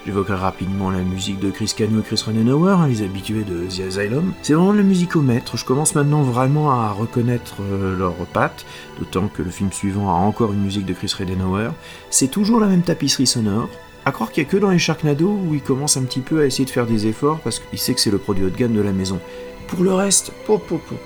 J'évoquerai 0.06 0.34
rapidement 0.34 0.90
la 0.90 1.02
musique 1.02 1.38
de 1.40 1.50
Chris 1.50 1.72
Cano 1.76 2.00
et 2.00 2.02
Chris 2.02 2.22
Renenauer, 2.24 2.72
hein, 2.72 2.88
les 2.88 3.02
habitués 3.02 3.44
de 3.44 3.66
The 3.66 3.88
Asylum. 3.88 4.32
C'est 4.40 4.54
vraiment 4.54 4.72
de 4.72 4.78
la 4.78 4.84
musique 4.84 5.14
au 5.14 5.20
maître, 5.20 5.58
je 5.58 5.64
commence 5.66 5.94
maintenant 5.94 6.22
vraiment 6.22 6.70
à 6.70 6.90
reconnaître 6.90 7.56
euh, 7.60 7.96
leurs 7.98 8.14
pattes, 8.32 8.64
d'autant 8.98 9.28
que 9.28 9.42
le 9.42 9.50
film 9.50 9.70
suivant 9.72 10.08
a 10.08 10.18
encore 10.18 10.54
une 10.54 10.62
musique 10.62 10.86
de 10.86 10.94
Chris 10.94 11.12
Renenauer. 11.18 11.70
C'est 12.08 12.30
toujours 12.30 12.60
la 12.60 12.66
même 12.66 12.82
tapisserie 12.82 13.26
sonore, 13.26 13.68
à 14.06 14.12
croire 14.12 14.32
qu'il 14.32 14.42
n'y 14.42 14.48
a 14.48 14.52
que 14.52 14.56
dans 14.56 14.70
les 14.70 14.78
Sharknado 14.78 15.28
où 15.28 15.54
il 15.54 15.60
commence 15.60 15.98
un 15.98 16.02
petit 16.04 16.20
peu 16.20 16.40
à 16.40 16.46
essayer 16.46 16.64
de 16.64 16.70
faire 16.70 16.86
des 16.86 17.06
efforts 17.06 17.40
parce 17.40 17.58
qu'il 17.58 17.78
sait 17.78 17.92
que 17.92 18.00
c'est 18.00 18.10
le 18.10 18.18
produit 18.18 18.44
haut 18.46 18.50
de 18.50 18.56
gamme 18.56 18.74
de 18.74 18.80
la 18.80 18.92
maison. 18.92 19.20
Pour 19.68 19.84
le 19.84 19.92
reste, 19.92 20.32
pop, 20.46 20.66
pop, 20.66 20.80
pop. 20.88 20.98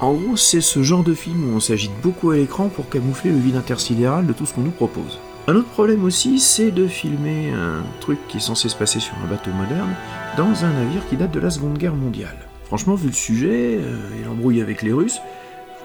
En 0.00 0.12
gros, 0.12 0.36
c'est 0.36 0.60
ce 0.60 0.82
genre 0.82 1.04
de 1.04 1.14
film 1.14 1.48
où 1.48 1.56
on 1.56 1.60
s'agite 1.60 1.98
beaucoup 2.02 2.30
à 2.30 2.36
l'écran 2.36 2.68
pour 2.68 2.90
camoufler 2.90 3.30
le 3.30 3.38
vide 3.38 3.56
intersidéral 3.56 4.26
de 4.26 4.34
tout 4.34 4.44
ce 4.44 4.52
qu'on 4.52 4.60
nous 4.60 4.70
propose. 4.70 5.18
Un 5.46 5.56
autre 5.56 5.68
problème 5.68 6.04
aussi, 6.04 6.40
c'est 6.40 6.70
de 6.70 6.86
filmer 6.86 7.50
un 7.50 7.82
truc 8.00 8.18
qui 8.28 8.38
est 8.38 8.40
censé 8.40 8.68
se 8.68 8.76
passer 8.76 8.98
sur 8.98 9.14
un 9.22 9.26
bateau 9.26 9.50
moderne 9.50 9.94
dans 10.38 10.64
un 10.64 10.72
navire 10.72 11.06
qui 11.08 11.16
date 11.16 11.32
de 11.32 11.40
la 11.40 11.50
Seconde 11.50 11.76
Guerre 11.76 11.94
mondiale. 11.94 12.36
Franchement, 12.64 12.94
vu 12.94 13.08
le 13.08 13.12
sujet 13.12 13.78
euh, 13.78 14.20
et 14.20 14.24
l'embrouille 14.24 14.62
avec 14.62 14.80
les 14.80 14.92
Russes, 14.92 15.20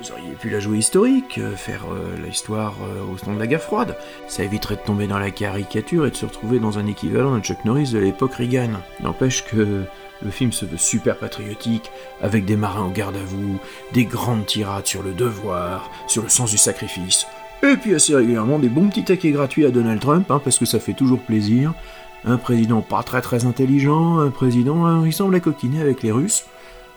vous 0.01 0.11
auriez 0.11 0.31
pu 0.33 0.49
la 0.49 0.59
jouer 0.59 0.77
historique, 0.77 1.37
euh, 1.39 1.55
faire 1.55 1.83
euh, 1.91 2.15
l'histoire 2.25 2.75
euh, 2.83 3.13
au 3.13 3.17
temps 3.17 3.33
de 3.33 3.39
la 3.39 3.47
guerre 3.47 3.61
froide. 3.61 3.97
Ça 4.27 4.43
éviterait 4.43 4.75
de 4.75 4.81
tomber 4.81 5.07
dans 5.07 5.19
la 5.19 5.31
caricature 5.31 6.05
et 6.05 6.11
de 6.11 6.15
se 6.15 6.25
retrouver 6.25 6.59
dans 6.59 6.79
un 6.79 6.87
équivalent 6.87 7.37
de 7.37 7.43
Chuck 7.43 7.65
Norris 7.65 7.91
de 7.91 7.99
l'époque 7.99 8.35
Reagan. 8.35 8.71
N'empêche 9.01 9.43
que 9.45 9.83
le 10.21 10.31
film 10.31 10.51
se 10.51 10.65
veut 10.65 10.77
super 10.77 11.17
patriotique, 11.17 11.91
avec 12.21 12.45
des 12.45 12.55
marins 12.55 12.85
au 12.85 12.91
garde 12.91 13.15
à 13.15 13.23
vous, 13.23 13.59
des 13.93 14.05
grandes 14.05 14.45
tirades 14.45 14.85
sur 14.85 15.03
le 15.03 15.11
devoir, 15.11 15.89
sur 16.07 16.23
le 16.23 16.29
sens 16.29 16.51
du 16.51 16.57
sacrifice, 16.57 17.25
et 17.63 17.75
puis 17.77 17.93
assez 17.93 18.15
régulièrement 18.15 18.59
des 18.59 18.69
bons 18.69 18.87
petits 18.89 19.03
taquets 19.03 19.31
gratuits 19.31 19.65
à 19.65 19.71
Donald 19.71 19.99
Trump, 19.99 20.29
hein, 20.31 20.41
parce 20.43 20.57
que 20.57 20.65
ça 20.65 20.79
fait 20.79 20.93
toujours 20.93 21.19
plaisir. 21.19 21.73
Un 22.25 22.37
président 22.37 22.81
pas 22.81 23.03
très 23.03 23.21
très 23.21 23.45
intelligent, 23.45 24.19
un 24.19 24.29
président 24.29 24.85
hein, 24.85 25.05
il 25.05 25.13
semble 25.13 25.35
à 25.35 25.39
coquiner 25.39 25.81
avec 25.81 26.03
les 26.03 26.11
Russes. 26.11 26.45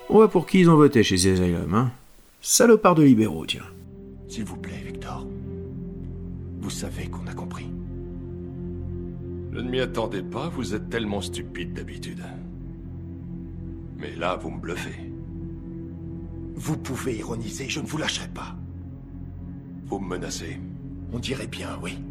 On 0.08 0.14
voit 0.14 0.28
pour 0.28 0.46
qui 0.46 0.60
ils 0.60 0.70
ont 0.70 0.76
voté 0.76 1.02
chez 1.02 1.16
ces 1.16 1.40
Asylum, 1.40 1.74
hein. 1.74 1.90
Salopard 2.40 2.96
de 2.96 3.04
libéraux, 3.04 3.46
tiens. 3.46 3.62
S'il 4.28 4.44
vous 4.44 4.56
plaît, 4.56 4.82
Victor. 4.84 5.26
Vous 6.60 6.70
savez 6.70 7.06
qu'on 7.06 7.26
a 7.28 7.34
compris. 7.34 7.70
Je 9.52 9.60
ne 9.60 9.70
m'y 9.70 9.80
attendais 9.80 10.22
pas, 10.22 10.48
vous 10.48 10.74
êtes 10.74 10.90
tellement 10.90 11.20
stupide 11.20 11.74
d'habitude. 11.74 12.22
Mais 13.96 14.14
là, 14.16 14.36
vous 14.36 14.50
me 14.50 14.60
bluffez. 14.60 15.12
Vous 16.56 16.76
pouvez 16.76 17.16
ironiser, 17.16 17.68
je 17.68 17.80
ne 17.80 17.86
vous 17.86 17.98
lâcherai 17.98 18.28
pas. 18.28 18.56
Vous 19.92 19.98
me 19.98 20.08
menacez. 20.08 20.58
On 21.12 21.18
dirait 21.18 21.46
bien, 21.46 21.78
oui. 21.82 22.02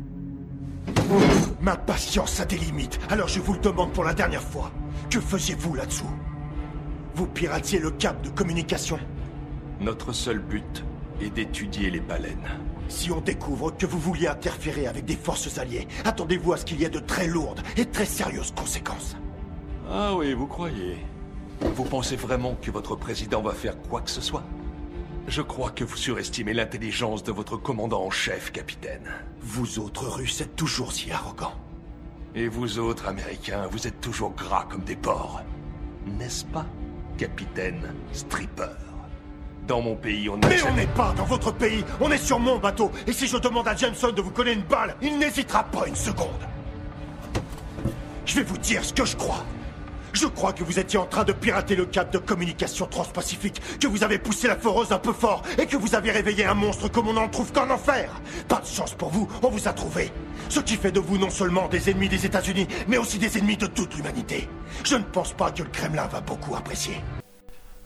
Ma 1.62 1.76
patience 1.76 2.40
a 2.40 2.46
des 2.46 2.60
limites, 2.60 3.00
alors 3.10 3.28
je 3.28 3.40
vous 3.40 3.54
le 3.54 3.60
demande 3.60 3.92
pour 3.92 4.04
la 4.04 4.14
dernière 4.14 4.44
fois. 4.44 4.72
Que 5.10 5.20
faisiez-vous 5.20 5.74
là-dessous? 5.74 6.12
Vous 7.16 7.26
piratiez 7.26 7.80
le 7.80 7.90
cap 7.90 8.22
de 8.22 8.30
communication 8.30 9.00
Notre 9.80 10.14
seul 10.14 10.38
but 10.38 10.86
est 11.22 11.32
d'étudier 11.32 11.90
les 11.90 12.02
baleines. 12.02 12.48
Si 12.88 13.12
on 13.12 13.20
découvre 13.20 13.76
que 13.76 13.88
vous 13.88 13.98
vouliez 13.98 14.28
interférer 14.28 14.86
avec 14.86 15.06
des 15.06 15.16
forces 15.16 15.58
alliées, 15.58 15.88
attendez-vous 16.06 16.54
à 16.54 16.58
ce 16.58 16.66
qu'il 16.66 16.80
y 16.80 16.84
ait 16.84 16.90
de 16.92 17.00
très 17.00 17.26
lourdes 17.26 17.64
et 17.78 17.86
très 17.88 18.06
sérieuses 18.06 18.52
conséquences. 18.52 19.18
Ah 19.90 20.14
oui, 20.16 20.36
vous 20.36 20.46
croyez 20.46 20.98
Vous 21.76 21.86
pensez 21.86 22.16
vraiment 22.16 22.56
que 22.62 22.70
votre 22.70 22.96
président 22.96 23.42
va 23.42 23.54
faire 23.54 23.82
quoi 23.90 24.02
que 24.02 24.12
ce 24.12 24.22
soit? 24.22 24.44
Je 25.28 25.42
crois 25.42 25.70
que 25.70 25.84
vous 25.84 25.98
surestimez 25.98 26.54
l'intelligence 26.54 27.24
de 27.24 27.32
votre 27.32 27.56
commandant 27.56 28.04
en 28.04 28.10
chef, 28.10 28.52
capitaine. 28.52 29.10
Vous 29.42 29.80
autres 29.80 30.08
Russes 30.08 30.42
êtes 30.42 30.56
toujours 30.56 30.92
si 30.92 31.12
arrogants. 31.12 31.54
Et 32.36 32.48
vous 32.48 32.80
autres 32.80 33.08
Américains, 33.08 33.68
vous 33.68 33.88
êtes 33.88 34.02
toujours 34.02 34.32
gras 34.32 34.66
comme 34.70 34.84
des 34.84 34.96
porcs. 34.96 35.42
N'est-ce 36.06 36.46
pas, 36.46 36.66
capitaine 37.18 37.94
Stripper? 38.12 38.72
Dans 39.68 39.82
mon 39.82 39.96
pays, 39.96 40.28
on 40.28 40.38
n'a 40.38 40.50
Mais 40.50 40.64
on 40.64 40.74
n'est 40.74 40.88
pas 40.88 41.14
dans 41.14 41.26
votre 41.26 41.52
pays, 41.54 41.86
on 42.00 42.12
est 42.12 42.18
sur 42.18 42.40
mon 42.40 42.58
bateau. 42.58 42.92
Et 43.06 43.14
si 43.14 43.28
je 43.28 43.38
demande 43.38 43.68
à 43.68 43.76
Jameson 43.76 44.12
de 44.12 44.22
vous 44.22 44.32
coller 44.32 44.54
une 44.54 44.64
balle, 44.64 44.96
il 45.02 45.20
n'hésitera 45.20 45.64
pas 45.64 45.88
une 45.88 45.96
seconde. 45.96 46.30
Je 48.26 48.36
vais 48.36 48.44
vous 48.44 48.58
dire 48.58 48.84
ce 48.84 48.94
que 48.94 49.06
je 49.06 49.16
crois. 49.16 49.46
Je 50.14 50.28
crois 50.28 50.54
que 50.54 50.64
vous 50.64 50.80
étiez 50.80 51.00
en 51.00 51.06
train 51.06 51.24
de 51.24 51.32
pirater 51.32 51.76
le 51.76 51.86
cap 51.86 52.12
de 52.12 52.18
communication 52.18 52.86
transpacifique, 52.86 53.62
que 53.80 53.88
vous 53.88 54.04
avez 54.04 54.18
poussé 54.18 54.48
la 54.48 54.56
foreuse 54.56 54.92
un 54.92 55.00
peu 55.00 55.14
fort 55.14 55.42
et 55.58 55.66
que 55.66 55.78
vous 55.78 55.96
avez 55.96 56.12
réveillé 56.12 56.46
un 56.46 56.54
monstre 56.54 56.90
comme 56.90 57.08
on 57.08 57.14
n'en 57.14 57.30
trouve 57.30 57.52
qu'en 57.52 57.70
enfer. 57.70 58.22
Pas 58.48 58.60
de 58.60 58.66
chance 58.66 58.94
pour 58.94 59.10
vous, 59.10 59.28
on 59.42 59.50
vous 59.50 59.68
a 59.68 59.74
trouvé. 59.74 60.12
Ce 60.50 60.60
qui 60.60 60.76
fait 60.76 60.92
de 60.92 61.00
vous 61.00 61.18
non 61.18 61.30
seulement 61.30 61.68
des 61.68 61.90
ennemis 61.90 62.10
des 62.10 62.26
États-Unis, 62.26 62.68
mais 62.88 62.98
aussi 62.98 63.18
des 63.18 63.38
ennemis 63.38 63.58
de 63.58 63.68
toute 63.68 63.96
l'humanité. 63.96 64.48
Je 64.84 64.96
ne 64.96 65.04
pense 65.04 65.34
pas 65.34 65.52
que 65.52 65.64
le 65.64 65.70
Kremlin 65.70 66.08
va 66.08 66.22
beaucoup 66.22 66.56
apprécier. 66.56 66.96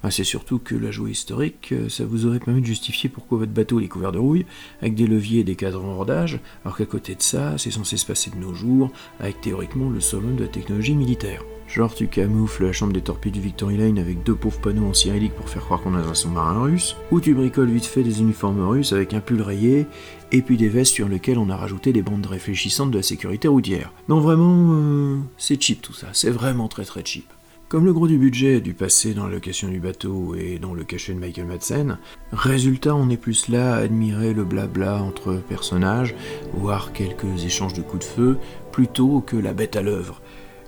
Ah, 0.03 0.11
c'est 0.11 0.23
surtout 0.23 0.59
que 0.59 0.75
la 0.75 0.91
joie 0.91 1.09
historique, 1.09 1.69
euh, 1.71 1.89
ça 1.89 2.05
vous 2.05 2.27
aurait 2.27 2.39
permis 2.39 2.61
de 2.61 2.67
justifier 2.67 3.09
pourquoi 3.09 3.39
votre 3.39 3.51
bateau 3.51 3.79
est 3.79 3.87
couvert 3.87 4.11
de 4.11 4.19
rouille, 4.19 4.45
avec 4.81 4.93
des 4.93 5.07
leviers 5.07 5.39
et 5.39 5.43
des 5.43 5.55
cadrans 5.55 5.95
hors 5.95 6.05
d'âge, 6.05 6.39
alors 6.63 6.77
qu'à 6.77 6.85
côté 6.85 7.15
de 7.15 7.23
ça, 7.23 7.57
c'est 7.57 7.71
censé 7.71 7.97
se 7.97 8.05
passer 8.05 8.29
de 8.29 8.35
nos 8.35 8.53
jours, 8.53 8.91
avec 9.19 9.41
théoriquement 9.41 9.89
le 9.89 9.99
summum 9.99 10.35
de 10.35 10.43
la 10.43 10.49
technologie 10.49 10.93
militaire. 10.93 11.41
Genre 11.67 11.93
tu 11.93 12.07
camoufles 12.07 12.65
la 12.65 12.71
chambre 12.71 12.93
des 12.93 13.01
torpilles 13.01 13.31
du 13.31 13.41
Victory 13.41 13.77
Lane 13.77 13.99
avec 13.99 14.23
deux 14.23 14.35
pauvres 14.35 14.59
panneaux 14.59 14.87
en 14.87 14.93
cyrillique 14.93 15.33
pour 15.33 15.49
faire 15.49 15.63
croire 15.63 15.81
qu'on 15.81 15.95
a 15.95 15.99
un 15.99 16.13
sous-marin 16.13 16.63
russe, 16.63 16.95
ou 17.11 17.19
tu 17.19 17.33
bricoles 17.33 17.69
vite 17.69 17.85
fait 17.85 18.03
des 18.03 18.21
uniformes 18.21 18.65
russes 18.65 18.93
avec 18.93 19.13
un 19.13 19.19
pull 19.19 19.41
rayé, 19.41 19.87
et 20.31 20.41
puis 20.41 20.57
des 20.57 20.69
vestes 20.69 20.93
sur 20.93 21.09
lesquelles 21.09 21.37
on 21.39 21.49
a 21.49 21.55
rajouté 21.55 21.91
des 21.91 22.01
bandes 22.01 22.25
réfléchissantes 22.25 22.91
de 22.91 22.97
la 22.97 23.03
sécurité 23.03 23.47
routière. 23.47 23.91
Non 24.09 24.19
vraiment, 24.19 24.73
euh, 24.73 25.17
c'est 25.37 25.61
cheap 25.61 25.81
tout 25.81 25.93
ça, 25.93 26.07
c'est 26.13 26.29
vraiment 26.29 26.67
très 26.67 26.85
très 26.85 27.03
cheap. 27.03 27.25
Comme 27.67 27.85
le 27.85 27.93
gros 27.93 28.07
du 28.07 28.19
budget 28.19 28.57
a 28.57 28.59
dû 28.59 28.75
passer 28.75 29.15
dans 29.15 29.25
la 29.25 29.33
location 29.33 29.67
du 29.67 29.79
bateau 29.79 30.35
et 30.35 30.59
dans 30.59 30.75
le 30.75 30.83
cachet 30.83 31.15
de 31.15 31.19
Michael 31.19 31.47
Madsen, 31.47 31.97
résultat 32.31 32.95
on 32.95 33.09
est 33.09 33.17
plus 33.17 33.49
là 33.49 33.73
à 33.73 33.77
admirer 33.79 34.35
le 34.35 34.43
blabla 34.43 35.01
entre 35.01 35.41
personnages, 35.49 36.13
voire 36.53 36.93
quelques 36.93 37.43
échanges 37.43 37.73
de 37.73 37.81
coups 37.81 38.05
de 38.05 38.11
feu, 38.11 38.37
plutôt 38.71 39.19
que 39.19 39.35
la 39.35 39.53
bête 39.53 39.75
à 39.75 39.81
l'œuvre. 39.81 40.21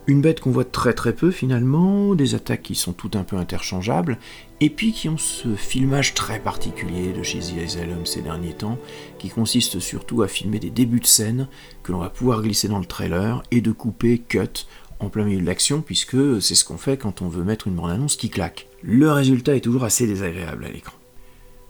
Une 0.10 0.22
bête 0.22 0.40
qu'on 0.40 0.52
voit 0.52 0.64
très 0.64 0.94
très 0.94 1.14
peu 1.14 1.32
finalement, 1.32 2.16
des 2.16 2.34
attaques 2.34 2.64
qui 2.64 2.76
sont 2.76 2.94
tout 2.94 3.12
un 3.16 3.24
peu 3.24 3.36
interchangeables, 3.36 4.18
et 4.62 4.70
puis 4.70 4.94
qui 4.94 5.10
ont 5.10 5.18
ce 5.18 5.56
filmage 5.56 6.14
très 6.14 6.40
particulier 6.40 7.12
de 7.12 7.24
chez 7.24 7.40
The 7.40 7.62
Asylum 7.66 8.06
ces 8.06 8.22
derniers 8.22 8.54
temps, 8.54 8.80
qui 9.20 9.28
consiste 9.28 9.80
surtout 9.80 10.22
à 10.22 10.30
filmer 10.30 10.60
des 10.60 10.70
débuts 10.70 11.02
de 11.02 11.06
scène 11.06 11.50
que 11.84 11.92
l'on 11.92 12.00
va 12.00 12.10
pouvoir 12.10 12.42
glisser 12.42 12.70
dans 12.70 12.80
le 12.80 12.86
trailer 12.86 13.44
et 13.52 13.60
de 13.60 13.72
couper 13.74 14.18
cut 14.18 14.66
en 15.00 15.10
plein 15.10 15.26
milieu 15.26 15.42
de 15.42 15.46
l'action, 15.46 15.82
puisque 15.82 16.42
c'est 16.42 16.56
ce 16.56 16.64
qu'on 16.64 16.78
fait 16.78 16.98
quand 16.98 17.22
on 17.22 17.28
veut 17.28 17.44
mettre 17.44 17.68
une 17.68 17.76
bande-annonce 17.76 18.16
qui 18.16 18.30
claque. 18.30 18.68
Le 18.82 19.12
résultat 19.12 19.58
est 19.58 19.62
toujours 19.62 19.84
assez 19.84 20.08
désagréable 20.08 20.64
à 20.64 20.70
l'écran. 20.70 20.96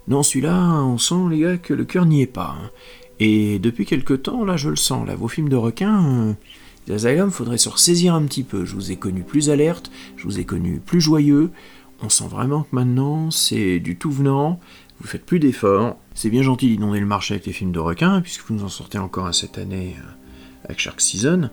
Non, 0.07 0.21
celui-là, 0.21 0.83
on 0.83 0.99
sent, 0.99 1.15
les 1.31 1.39
gars, 1.39 1.57
que 1.57 1.73
le 1.73 1.85
cœur 1.85 2.05
n'y 2.05 2.21
est 2.21 2.27
pas. 2.27 2.55
hein. 2.57 2.69
Et 3.19 3.57
depuis 3.57 3.85
quelque 3.85 4.13
temps, 4.13 4.45
là, 4.45 4.57
je 4.57 4.69
le 4.69 4.75
sens, 4.75 5.07
là, 5.07 5.15
vos 5.15 5.27
films 5.27 5.49
de 5.49 5.55
requins, 5.55 6.05
euh, 6.05 6.33
The 6.87 6.91
Asylum, 6.91 7.31
faudrait 7.31 7.57
se 7.57 7.67
ressaisir 7.67 8.15
un 8.15 8.23
petit 8.23 8.43
peu. 8.43 8.63
Je 8.63 8.73
vous 8.73 8.91
ai 8.91 8.95
connu 8.95 9.23
plus 9.23 9.49
alerte, 9.49 9.91
je 10.15 10.23
vous 10.23 10.39
ai 10.39 10.45
connu 10.45 10.79
plus 10.79 11.01
joyeux. 11.01 11.51
On 12.01 12.09
sent 12.09 12.27
vraiment 12.29 12.63
que 12.63 12.73
maintenant, 12.73 13.29
c'est 13.29 13.79
du 13.79 13.97
tout 13.97 14.11
venant, 14.11 14.59
vous 15.01 15.07
faites 15.07 15.25
plus 15.25 15.39
d'efforts. 15.39 15.97
C'est 16.13 16.29
bien 16.29 16.43
gentil 16.43 16.69
d'inonder 16.69 16.99
le 16.99 17.05
marché 17.05 17.33
avec 17.33 17.45
les 17.45 17.51
films 17.51 17.73
de 17.73 17.79
requins, 17.79 18.21
puisque 18.21 18.47
vous 18.47 18.55
nous 18.55 18.63
en 18.63 18.69
sortez 18.69 18.97
encore 18.97 19.25
un 19.25 19.33
cette 19.33 19.57
année 19.57 19.95
euh, 19.99 20.11
avec 20.63 20.79
Shark 20.79 21.01
Season, 21.01 21.49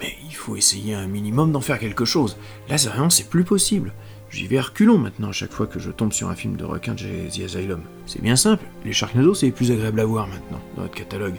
mais 0.00 0.16
il 0.26 0.34
faut 0.34 0.56
essayer 0.56 0.94
un 0.94 1.06
minimum 1.06 1.52
d'en 1.52 1.60
faire 1.60 1.78
quelque 1.78 2.04
chose. 2.04 2.36
Là, 2.68 2.76
vraiment, 2.76 3.10
c'est 3.10 3.28
plus 3.28 3.44
possible. 3.44 3.92
J'y 4.30 4.46
vais 4.48 4.58
à 4.58 4.62
reculons 4.62 4.98
maintenant 4.98 5.28
à 5.28 5.32
chaque 5.32 5.52
fois 5.52 5.66
que 5.66 5.78
je 5.78 5.90
tombe 5.90 6.12
sur 6.12 6.28
un 6.28 6.34
film 6.34 6.56
de 6.56 6.64
requin 6.64 6.94
de 6.94 7.28
The 7.28 7.44
Asylum. 7.44 7.82
C'est 8.06 8.22
bien 8.22 8.34
simple, 8.34 8.64
les 8.84 8.92
Sharknado, 8.92 9.34
c'est 9.34 9.46
les 9.46 9.52
plus 9.52 9.70
agréable 9.70 10.00
à 10.00 10.06
voir 10.06 10.26
maintenant, 10.26 10.60
dans 10.74 10.82
votre 10.82 10.94
catalogue. 10.94 11.36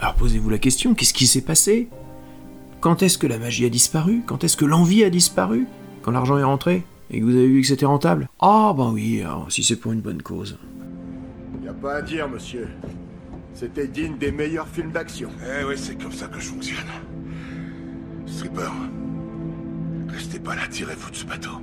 Alors 0.00 0.14
posez-vous 0.14 0.50
la 0.50 0.58
question, 0.58 0.94
qu'est-ce 0.94 1.14
qui 1.14 1.26
s'est 1.26 1.42
passé? 1.42 1.88
Quand 2.80 3.02
est-ce 3.02 3.18
que 3.18 3.26
la 3.26 3.38
magie 3.38 3.66
a 3.66 3.68
disparu? 3.68 4.22
Quand 4.26 4.42
est-ce 4.42 4.56
que 4.56 4.64
l'envie 4.64 5.04
a 5.04 5.10
disparu? 5.10 5.66
Quand 6.00 6.12
l'argent 6.12 6.38
est 6.38 6.44
rentré 6.44 6.82
Et 7.10 7.20
que 7.20 7.24
vous 7.24 7.36
avez 7.36 7.46
vu 7.46 7.60
que 7.60 7.66
c'était 7.66 7.84
rentable? 7.84 8.26
Ah, 8.40 8.72
ben 8.74 8.90
oui, 8.90 9.20
alors, 9.20 9.52
si 9.52 9.62
c'est 9.62 9.76
pour 9.76 9.92
une 9.92 10.00
bonne 10.00 10.22
cause. 10.22 10.58
Y 11.62 11.68
a 11.68 11.74
pas 11.74 11.96
à 11.96 12.02
dire, 12.02 12.26
monsieur. 12.26 12.68
C'était 13.52 13.86
digne 13.86 14.16
des 14.16 14.32
meilleurs 14.32 14.66
films 14.66 14.92
d'action. 14.92 15.28
Eh 15.44 15.64
oui, 15.64 15.74
c'est 15.76 16.00
comme 16.00 16.12
ça 16.12 16.26
que 16.28 16.40
je 16.40 16.46
fonctionne. 16.46 16.86
Stripper, 18.24 18.70
restez 20.08 20.38
pas 20.38 20.54
là, 20.54 20.62
tirez-vous 20.70 21.10
de 21.10 21.16
ce 21.16 21.26
bateau. 21.26 21.60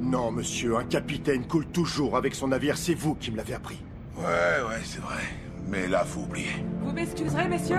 Non, 0.00 0.30
monsieur, 0.30 0.76
un 0.76 0.84
capitaine 0.84 1.44
coule 1.44 1.66
toujours 1.66 2.16
avec 2.16 2.36
son 2.36 2.48
navire, 2.48 2.78
c'est 2.78 2.94
vous 2.94 3.16
qui 3.16 3.32
me 3.32 3.36
l'avez 3.36 3.54
appris. 3.54 3.82
Ouais, 4.16 4.24
ouais, 4.68 4.80
c'est 4.84 5.00
vrai. 5.00 5.22
Mais 5.68 5.86
là, 5.88 6.04
faut 6.04 6.20
oublier. 6.20 6.64
Vous 6.84 6.92
m'excuserez, 6.92 7.48
messieurs, 7.48 7.76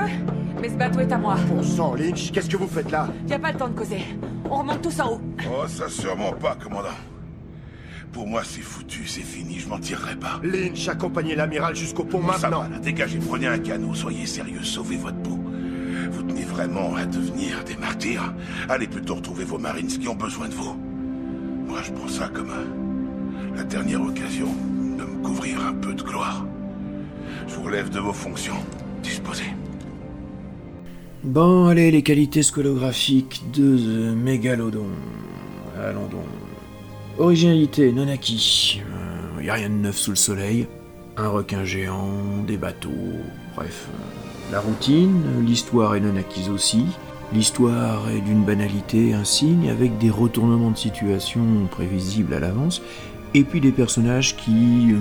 mais 0.62 0.70
ce 0.70 0.76
bateau 0.76 1.00
est 1.02 1.12
à 1.12 1.18
moi. 1.18 1.36
Bon 1.48 1.62
sang, 1.62 1.94
Lynch, 1.96 2.32
qu'est-ce 2.32 2.50
que 2.50 2.58
vous 2.58 2.68
faites 2.68 2.90
là? 2.92 3.08
Y 3.28 3.34
a 3.34 3.40
pas 3.40 3.52
le 3.52 3.58
temps 3.58 3.68
de 3.68 3.78
causer. 3.78 4.00
On 4.50 4.58
remonte 4.60 4.82
tous 4.82 5.00
en 5.00 5.14
haut. 5.14 5.22
Oh, 5.48 5.68
ça 5.68 5.88
sûrement 5.90 6.32
pas, 6.34 6.56
commandant. 6.56 6.90
Pour 8.12 8.28
moi, 8.28 8.42
c'est 8.44 8.62
foutu, 8.62 9.06
c'est 9.08 9.22
fini, 9.22 9.60
je 9.60 9.68
m'en 9.68 9.80
tirerai 9.80 10.16
pas. 10.16 10.40
Lynch, 10.44 10.88
accompagnez 10.88 11.36
l'amiral 11.36 11.76
jusqu'au 11.76 12.04
pont 12.04 12.22
Ça 12.22 12.28
maintenant. 12.48 12.62
va, 12.64 12.70
là, 12.70 12.80
dégagez, 12.80 13.20
prenez 13.20 13.48
un 13.48 13.58
canot, 13.60 13.94
soyez 13.96 14.26
sérieux, 14.26 14.64
sauvez 14.64 14.98
votre 14.98 15.18
peau. 15.18 15.40
Vous 16.12 16.24
tenez 16.24 16.44
vraiment 16.44 16.96
à 16.96 17.06
devenir 17.06 17.64
des 17.64 17.76
martyrs 17.76 18.34
Allez 18.70 18.88
plutôt 18.88 19.16
retrouver 19.16 19.46
vos 19.46 19.58
marines 19.58 19.88
qui 19.88 20.08
ont 20.08 20.16
besoin 20.16 20.48
de 20.48 20.54
vous. 20.54 20.76
Moi, 21.68 21.80
je 21.84 21.92
prends 21.92 22.08
ça 22.08 22.28
comme 22.32 22.52
la 23.56 23.64
dernière 23.64 24.02
occasion 24.02 24.48
de 24.98 25.04
me 25.04 25.24
couvrir 25.24 25.66
un 25.66 25.74
peu 25.74 25.94
de 25.96 26.04
gloire. 26.04 26.46
Je 27.48 27.56
vous 27.56 27.64
relève 27.64 27.90
de 27.90 28.00
vos 28.00 28.14
fonctions. 28.14 28.56
Disposez. 29.02 29.44
Bon, 31.24 31.68
allez, 31.68 31.92
les 31.92 32.04
qualités 32.04 32.44
scolographiques 32.44 33.44
de 33.54 33.78
The 33.78 34.16
Mégalodon. 34.16 34.88
Allons 35.82 36.08
donc. 36.08 36.26
Originalité, 37.18 37.92
non 37.92 38.08
acquis. 38.08 38.82
Il 39.40 39.46
y 39.46 39.50
a 39.50 39.54
rien 39.54 39.70
de 39.70 39.76
neuf 39.76 39.98
sous 39.98 40.12
le 40.12 40.16
soleil. 40.16 40.68
Un 41.16 41.28
requin 41.28 41.64
géant, 41.64 42.10
des 42.48 42.58
bateaux, 42.58 42.90
bref. 43.56 43.88
euh, 43.90 44.52
la 44.52 44.60
routine, 44.60 45.22
l'histoire 45.46 45.96
est 45.96 46.00
non 46.00 46.16
acquise 46.18 46.50
aussi. 46.50 46.86
L'histoire 47.34 48.10
est 48.10 48.22
d'une 48.22 48.44
banalité 48.44 49.14
insigne, 49.14 49.70
avec 49.70 49.98
des 50.00 50.10
retournements 50.10 50.72
de 50.72 50.78
situation 50.78 51.42
prévisibles 51.70 52.34
à 52.34 52.40
l'avance, 52.40 52.82
et 53.34 53.44
puis 53.44 53.62
des 53.62 53.72
personnages 53.72 54.36
qui, 54.36 54.92
euh, 54.94 54.98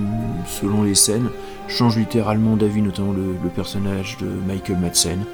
selon 0.47 0.83
les 0.83 0.95
scènes, 0.95 1.29
changent 1.69 1.99
littéralement 1.99 2.57
d'avis, 2.57 2.83
notamment 2.83 3.13
le, 3.13 3.49
personnage 3.51 4.17
de 4.19 4.27
Michael 4.27 4.79
Madsen, 4.79 5.25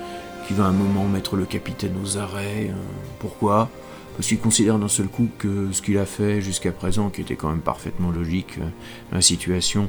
qui 0.47 0.55
va 0.55 0.65
un 0.65 0.73
moment 0.73 1.07
mettre 1.07 1.37
le 1.37 1.45
capitaine 1.45 1.95
aux 2.03 2.19
arrêts. 2.19 2.71
euh, 2.71 2.75
pourquoi? 3.19 3.69
Parce 4.17 4.29
qu'il 4.29 4.39
considère 4.41 4.79
d'un 4.79 4.89
seul 4.89 5.07
coup 5.07 5.29
que 5.39 5.69
ce 5.71 5.81
qu'il 5.81 5.99
a 5.99 6.07
fait 6.07 6.41
jusqu'à 6.41 6.73
présent, 6.73 7.09
qui 7.09 7.21
était 7.21 7.37
quand 7.37 7.51
même 7.51 7.61
parfaitement 7.61 8.11
logique, 8.11 8.59
euh, 8.59 8.69
la 9.13 9.21
situation, 9.21 9.89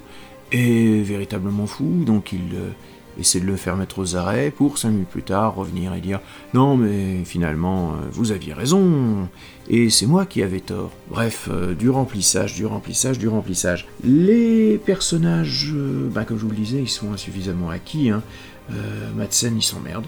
est 0.52 1.04
véritablement 1.04 1.68
fou, 1.68 2.04
donc 2.06 2.32
il 2.34 2.56
essaie 3.20 3.40
de 3.40 3.46
le 3.46 3.56
faire 3.56 3.76
mettre 3.76 4.00
aux 4.00 4.16
arrêts 4.16 4.52
pour 4.52 4.78
cinq 4.78 4.92
minutes 4.92 5.10
plus 5.10 5.24
tard 5.24 5.56
revenir 5.56 5.94
et 5.94 6.02
dire 6.02 6.20
non 6.54 6.78
mais 6.78 7.24
finalement 7.26 7.92
euh, 7.92 8.08
vous 8.12 8.32
aviez 8.32 8.54
raison 8.54 9.28
et 9.70 9.92
c'est 9.92 10.08
moi 10.08 10.26
qui 10.26 10.42
avais 10.42 10.62
tort. 10.62 10.92
Bref, 11.10 11.48
euh, 11.52 11.76
du 11.76 11.92
remplissage, 11.92 12.56
du 12.56 12.66
remplissage, 12.66 13.20
du 13.20 13.28
remplissage. 13.28 13.88
Les 14.04 14.80
personnages, 14.84 15.72
euh, 15.76 16.10
ben, 16.10 16.24
comme 16.24 16.40
je 16.40 16.44
vous 16.44 16.50
le 16.50 16.56
disais, 16.56 16.80
ils 16.80 16.90
sont 16.90 17.14
insuffisamment 17.14 17.70
acquis. 17.70 18.10
Hein. 18.10 18.24
Madsen, 19.16 19.56
il 19.56 19.62
s'emmerde. 19.62 20.06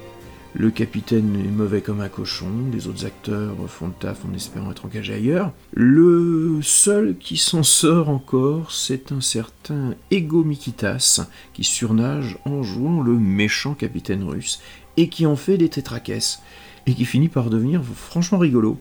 Le 0.53 0.69
capitaine 0.69 1.37
est 1.37 1.49
mauvais 1.49 1.81
comme 1.81 2.01
un 2.01 2.09
cochon, 2.09 2.49
les 2.73 2.87
autres 2.87 3.05
acteurs 3.05 3.55
font 3.69 3.87
le 3.87 3.93
taf 3.93 4.25
en 4.25 4.35
espérant 4.35 4.71
être 4.71 4.85
engagés 4.85 5.13
ailleurs. 5.13 5.53
Le 5.73 6.59
seul 6.61 7.15
qui 7.17 7.37
s'en 7.37 7.63
sort 7.63 8.09
encore, 8.09 8.71
c'est 8.71 9.13
un 9.13 9.21
certain 9.21 9.95
Ego 10.11 10.43
Mikitas, 10.43 11.25
qui 11.53 11.63
surnage 11.63 12.37
en 12.43 12.63
jouant 12.63 13.01
le 13.01 13.13
méchant 13.13 13.75
capitaine 13.75 14.23
russe, 14.23 14.61
et 14.97 15.07
qui 15.07 15.25
en 15.25 15.37
fait 15.37 15.57
des 15.57 15.69
tétraquesses, 15.69 16.41
et 16.85 16.95
qui 16.95 17.05
finit 17.05 17.29
par 17.29 17.49
devenir 17.49 17.81
franchement 17.83 18.37
rigolo. 18.37 18.77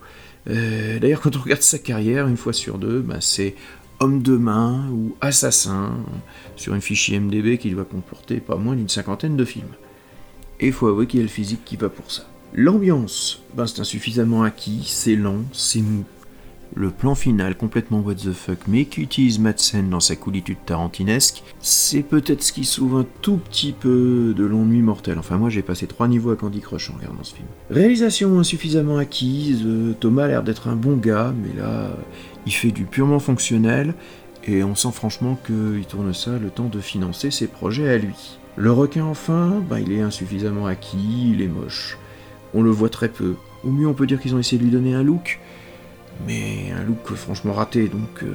Euh, 0.48 0.98
D'ailleurs, 0.98 1.20
quand 1.20 1.36
on 1.36 1.40
regarde 1.40 1.62
sa 1.62 1.78
carrière, 1.78 2.26
une 2.26 2.36
fois 2.36 2.52
sur 2.52 2.78
deux, 2.78 3.00
ben, 3.00 3.20
c'est 3.20 3.54
homme 4.00 4.22
de 4.22 4.36
main 4.36 4.88
ou 4.90 5.14
assassin 5.20 5.92
sur 6.56 6.74
une 6.74 6.80
fichier 6.80 7.20
MDB 7.20 7.58
qui 7.58 7.70
doit 7.70 7.84
comporter 7.84 8.40
pas 8.40 8.56
moins 8.56 8.74
d'une 8.74 8.88
cinquantaine 8.88 9.36
de 9.36 9.44
films. 9.44 9.68
Et 10.60 10.66
il 10.66 10.72
faut 10.72 10.88
avouer 10.88 11.06
qu'il 11.06 11.20
y 11.20 11.22
a 11.22 11.24
le 11.24 11.30
physique 11.30 11.64
qui 11.64 11.76
va 11.76 11.88
pour 11.88 12.10
ça. 12.10 12.22
L'ambiance, 12.54 13.42
ben, 13.54 13.66
c'est 13.66 13.80
insuffisamment 13.80 14.42
acquis, 14.42 14.82
c'est 14.86 15.16
lent, 15.16 15.42
c'est 15.52 15.80
mou. 15.80 16.04
Le 16.76 16.90
plan 16.90 17.16
final 17.16 17.56
complètement 17.56 18.00
what 18.00 18.14
the 18.14 18.32
fuck, 18.32 18.58
mais 18.68 18.84
qui 18.84 19.00
utilise 19.00 19.40
Madsen 19.40 19.90
dans 19.90 19.98
sa 19.98 20.14
coolitude 20.14 20.58
tarantinesque, 20.64 21.42
c'est 21.60 22.02
peut-être 22.02 22.44
ce 22.44 22.52
qui 22.52 22.64
sauve 22.64 22.96
un 22.96 23.06
tout 23.22 23.38
petit 23.38 23.72
peu 23.72 24.34
de 24.36 24.44
l'ennui 24.44 24.80
mortel. 24.80 25.18
Enfin, 25.18 25.36
moi 25.36 25.48
j'ai 25.50 25.62
passé 25.62 25.88
trois 25.88 26.06
niveaux 26.06 26.30
à 26.30 26.36
Candy 26.36 26.60
Crush 26.60 26.90
en 26.90 26.96
regardant 26.96 27.24
ce 27.24 27.34
film. 27.34 27.48
Réalisation 27.70 28.38
insuffisamment 28.38 28.98
acquise, 28.98 29.62
euh, 29.64 29.94
Thomas 29.98 30.24
a 30.24 30.28
l'air 30.28 30.42
d'être 30.44 30.68
un 30.68 30.76
bon 30.76 30.96
gars, 30.96 31.34
mais 31.42 31.60
là, 31.60 31.90
il 32.46 32.52
fait 32.52 32.70
du 32.70 32.84
purement 32.84 33.18
fonctionnel, 33.18 33.94
et 34.44 34.62
on 34.62 34.76
sent 34.76 34.92
franchement 34.92 35.38
qu'il 35.44 35.84
tourne 35.86 36.14
ça 36.14 36.38
le 36.38 36.50
temps 36.50 36.68
de 36.68 36.80
financer 36.80 37.32
ses 37.32 37.48
projets 37.48 37.88
à 37.88 37.98
lui. 37.98 38.38
Le 38.56 38.72
requin, 38.72 39.04
enfin, 39.04 39.62
ben, 39.68 39.78
il 39.78 39.92
est 39.92 40.00
insuffisamment 40.00 40.66
acquis, 40.66 41.32
il 41.32 41.42
est 41.42 41.48
moche. 41.48 41.98
On 42.54 42.62
le 42.62 42.70
voit 42.70 42.88
très 42.88 43.08
peu. 43.08 43.36
Au 43.64 43.70
mieux, 43.70 43.86
on 43.86 43.94
peut 43.94 44.06
dire 44.06 44.20
qu'ils 44.20 44.34
ont 44.34 44.38
essayé 44.38 44.58
de 44.58 44.64
lui 44.64 44.72
donner 44.72 44.94
un 44.94 45.02
look, 45.02 45.38
mais 46.26 46.72
un 46.76 46.84
look 46.84 47.14
franchement 47.14 47.52
raté, 47.52 47.88
donc 47.88 48.22
euh, 48.22 48.34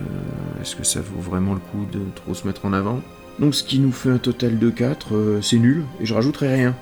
est-ce 0.61 0.75
que 0.75 0.83
ça 0.83 1.01
vaut 1.01 1.19
vraiment 1.19 1.53
le 1.53 1.59
coup 1.59 1.85
de 1.91 1.99
trop 2.15 2.33
se 2.33 2.47
mettre 2.47 2.65
en 2.65 2.73
avant? 2.73 3.01
Donc 3.39 3.53
ce 3.53 3.63
qui 3.63 3.79
nous 3.79 3.91
fait 3.91 4.09
un 4.09 4.17
total 4.17 4.57
de 4.57 4.69
4, 4.69 5.15
euh, 5.15 5.41
c'est 5.41 5.57
nul, 5.57 5.83
et 5.99 6.05
je 6.05 6.13
rajouterai 6.13 6.53
rien. 6.53 6.75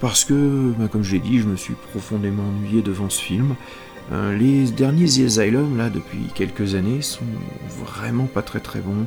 Parce 0.00 0.24
que, 0.24 0.72
bah, 0.78 0.88
comme 0.88 1.02
je 1.02 1.12
l'ai 1.12 1.18
dit, 1.18 1.40
je 1.40 1.46
me 1.46 1.56
suis 1.56 1.74
profondément 1.74 2.42
ennuyé 2.42 2.80
devant 2.80 3.10
ce 3.10 3.20
film. 3.20 3.54
Euh, 4.12 4.36
les 4.36 4.70
derniers 4.70 5.06
The 5.06 5.26
Asylum, 5.26 5.76
là, 5.76 5.90
depuis 5.90 6.18
quelques 6.34 6.74
années, 6.74 7.02
sont 7.02 7.24
vraiment 7.68 8.26
pas 8.26 8.42
très 8.42 8.60
très 8.60 8.80
bons. 8.80 9.06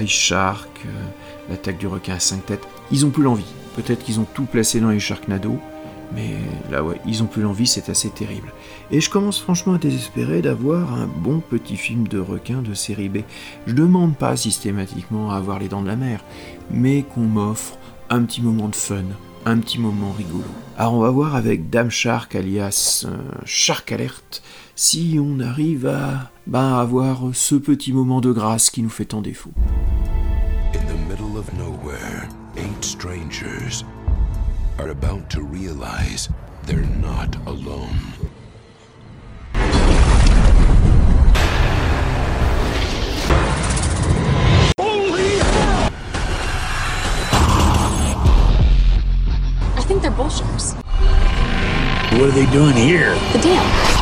Ice 0.00 0.10
Shark, 0.10 0.84
l'attaque 1.48 1.78
du 1.78 1.86
requin 1.86 2.14
à 2.14 2.20
5 2.20 2.46
têtes, 2.46 2.66
ils 2.90 3.06
ont 3.06 3.10
plus 3.10 3.22
l'envie. 3.22 3.52
Peut-être 3.76 4.04
qu'ils 4.04 4.20
ont 4.20 4.26
tout 4.34 4.44
placé 4.44 4.80
dans 4.80 4.90
les 4.90 5.00
Sharknado, 5.00 5.58
mais 6.14 6.36
là, 6.70 6.84
ouais, 6.84 7.00
ils 7.06 7.22
ont 7.22 7.26
plus 7.26 7.42
l'envie, 7.42 7.66
c'est 7.66 7.88
assez 7.88 8.10
terrible. 8.10 8.52
Et 8.90 9.00
je 9.00 9.08
commence 9.08 9.40
franchement 9.40 9.74
à 9.74 9.78
désespérer 9.78 10.42
d'avoir 10.42 10.92
un 10.94 11.06
bon 11.06 11.40
petit 11.40 11.76
film 11.76 12.06
de 12.06 12.18
requin 12.18 12.60
de 12.60 12.74
série 12.74 13.08
B. 13.08 13.18
Je 13.66 13.74
demande 13.74 14.16
pas 14.16 14.36
systématiquement 14.36 15.30
à 15.30 15.36
avoir 15.36 15.58
les 15.58 15.68
dents 15.68 15.82
de 15.82 15.88
la 15.88 15.96
mer, 15.96 16.22
mais 16.70 17.02
qu'on 17.02 17.22
m'offre 17.22 17.78
un 18.10 18.22
petit 18.24 18.42
moment 18.42 18.68
de 18.68 18.76
fun, 18.76 19.04
un 19.46 19.58
petit 19.58 19.78
moment 19.78 20.12
rigolo. 20.12 20.44
Alors 20.82 20.94
on 20.94 21.00
va 21.00 21.10
voir 21.10 21.36
avec 21.36 21.70
Dame 21.70 21.90
Shark 21.90 22.34
alias 22.34 23.06
euh, 23.06 23.16
Shark 23.44 23.92
Alert 23.92 24.42
si 24.74 25.16
on 25.22 25.38
arrive 25.38 25.86
à 25.86 26.32
bah, 26.48 26.80
avoir 26.80 27.20
ce 27.34 27.54
petit 27.54 27.92
moment 27.92 28.20
de 28.20 28.32
grâce 28.32 28.68
qui 28.68 28.82
nous 28.82 28.88
fait 28.88 29.04
tant 29.04 29.20
défaut. 29.20 29.52
In 30.74 30.84
the 30.88 30.98
middle 31.08 31.38
of 31.38 31.48
nowhere, 31.56 32.28
eight 32.56 32.84
strangers 32.84 33.84
are 34.80 34.90
about 34.90 35.30
to 35.30 35.40
realize 35.40 36.28
they're 36.66 36.90
not 37.00 37.36
alone. 37.46 38.00
I 50.32 50.44
think 50.44 50.48
they're 50.48 50.56
bull 50.56 50.58
sharks. 50.58 50.72
What 52.12 52.28
are 52.28 52.32
they 52.32 52.46
doing 52.52 52.74
here? 52.74 53.14
The 53.32 53.38
dam. 53.42 54.01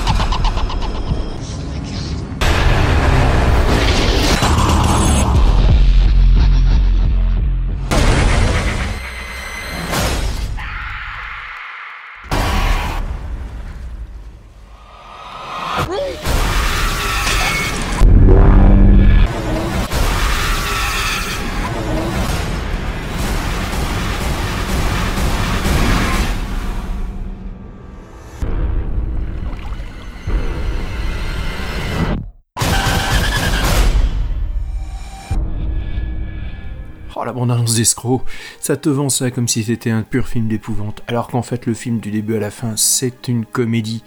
Oh 37.21 37.25
la 37.25 37.35
bande-annonce 37.35 37.75
d'escroc, 37.75 38.23
ça 38.61 38.79
te 38.79 38.89
vend 38.89 39.11
ça 39.11 39.31
comme 39.31 39.47
si 39.47 39.63
c'était 39.63 39.91
un 39.91 40.03
pur 40.03 40.27
film 40.27 40.49
d'épouvante, 40.49 41.03
alors 41.07 41.29
qu'en 41.29 41.43
fait 41.43 41.67
le 41.67 41.75
film 41.75 41.99
du 41.99 42.11
début 42.11 42.37
à 42.37 42.41
la 42.41 42.51
fin 42.51 42.79
c'est 42.79 43.29
une 43.29 43.45
comédie, 43.45 44.03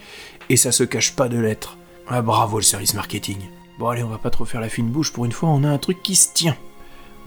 et 0.49 0.57
ça 0.57 0.71
se 0.71 0.83
cache 0.83 1.15
pas 1.15 1.29
de 1.29 1.37
l'être. 1.37 1.77
Ah 2.07 2.23
bravo 2.23 2.57
le 2.57 2.63
service 2.63 2.95
marketing. 2.95 3.37
Bon 3.77 3.89
allez, 3.89 4.01
on 4.01 4.09
va 4.09 4.17
pas 4.17 4.31
trop 4.31 4.45
faire 4.45 4.61
la 4.61 4.69
fine 4.69 4.89
bouche, 4.89 5.13
pour 5.13 5.25
une 5.25 5.31
fois 5.31 5.49
on 5.49 5.63
a 5.63 5.69
un 5.69 5.77
truc 5.77 6.01
qui 6.01 6.15
se 6.15 6.33
tient. 6.33 6.57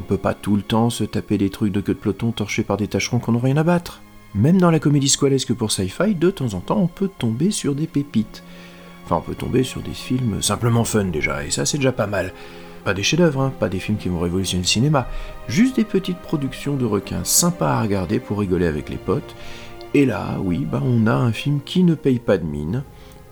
On 0.01 0.03
peut 0.03 0.19
pas 0.19 0.35
tout 0.35 0.57
le 0.57 0.63
temps 0.63 0.91
se 0.91 1.05
taper 1.05 1.39
des 1.39 1.51
trucs 1.51 1.73
de 1.73 1.81
queue 1.81 1.95
de 1.95 2.01
peloton 2.01 2.33
torchés 2.33 2.65
par 2.65 2.79
des 2.79 2.89
tâcherons 2.89 3.21
qu'on 3.21 3.33
n'a 3.33 3.39
rien 3.39 3.57
à 3.57 3.63
battre. 3.63 4.03
Même 4.35 4.61
dans 4.61 4.73
la 4.73 4.81
comédie 4.81 5.09
squalesque 5.09 5.55
pour 5.55 5.71
sci-fi, 5.71 6.17
de 6.17 6.31
temps 6.31 6.55
en 6.55 6.61
temps 6.61 6.81
on 6.81 6.89
peut 6.89 7.11
tomber 7.17 7.53
sur 7.53 7.77
des 7.77 7.87
pépites. 7.87 8.43
Enfin 9.05 9.19
on 9.19 9.21
peut 9.21 9.37
tomber 9.37 9.63
sur 9.63 9.83
des 9.83 9.95
films 9.95 10.43
simplement 10.43 10.83
fun 10.83 11.05
déjà, 11.05 11.45
et 11.45 11.53
ça 11.53 11.65
c'est 11.65 11.79
déjà 11.79 11.93
pas 11.93 12.09
mal. 12.09 12.33
Pas 12.87 12.95
des 12.95 13.03
chefs-d'œuvre, 13.03 13.41
hein, 13.41 13.53
pas 13.59 13.69
des 13.69 13.81
films 13.81 13.99
qui 13.99 14.09
vont 14.09 14.21
révolutionner 14.21 14.63
le 14.63 14.69
cinéma, 14.69 15.09
juste 15.49 15.75
des 15.75 15.85
petites 15.85 16.21
productions 16.21 16.77
de 16.77 16.85
requins 16.85 17.25
sympas 17.25 17.73
à 17.73 17.83
regarder 17.83 18.21
pour 18.21 18.39
rigoler 18.39 18.69
avec 18.69 18.91
les 18.91 18.97
potes. 18.97 19.35
Et 19.93 20.07
là, 20.07 20.39
oui, 20.41 20.59
bah 20.59 20.81
on 20.85 21.09
a 21.09 21.13
un 21.13 21.33
film 21.33 21.59
qui 21.65 21.83
ne 21.83 21.97
paye 21.97 22.21
pas 22.21 22.39
de 22.39 22.45
mine, 22.45 22.85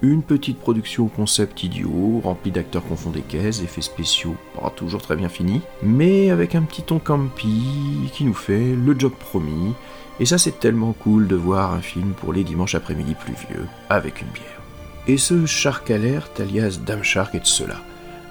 une 0.03 0.25
petite 0.25 0.59
production 0.59 1.05
au 1.05 1.09
concept 1.09 1.63
idiot, 1.63 2.21
remplie 2.25 2.51
d'acteurs 2.51 2.85
confond 2.85 3.11
des 3.11 3.21
caisses, 3.21 3.63
effets 3.63 3.81
spéciaux 3.81 4.35
pas 4.61 4.71
toujours 4.71 5.03
très 5.03 5.15
bien 5.15 5.29
finis, 5.29 5.61
mais 5.85 6.31
avec 6.31 6.57
un 6.57 6.63
petit 6.63 6.83
ton 6.83 6.99
campy 6.99 8.11
qui 8.13 8.25
nous 8.25 8.35
fait 8.35 8.75
le 8.75 8.99
job 8.99 9.13
promis. 9.13 9.75
Et 10.19 10.27
ça 10.27 10.37
c'est 10.37 10.59
tellement 10.59 10.95
cool 10.95 11.29
de 11.29 11.37
voir 11.37 11.73
un 11.73 11.81
film 11.81 12.11
pour 12.15 12.33
les 12.33 12.43
dimanches 12.43 12.75
après-midi 12.75 13.15
pluvieux, 13.15 13.67
avec 13.89 14.21
une 14.21 14.31
bière. 14.31 14.63
Et 15.07 15.17
ce 15.17 15.47
Shark 15.47 15.93
Alert, 15.93 16.41
alias 16.41 16.81
Dame 16.85 17.05
Shark, 17.05 17.37
est 17.37 17.41
de 17.41 17.47
cela. 17.47 17.77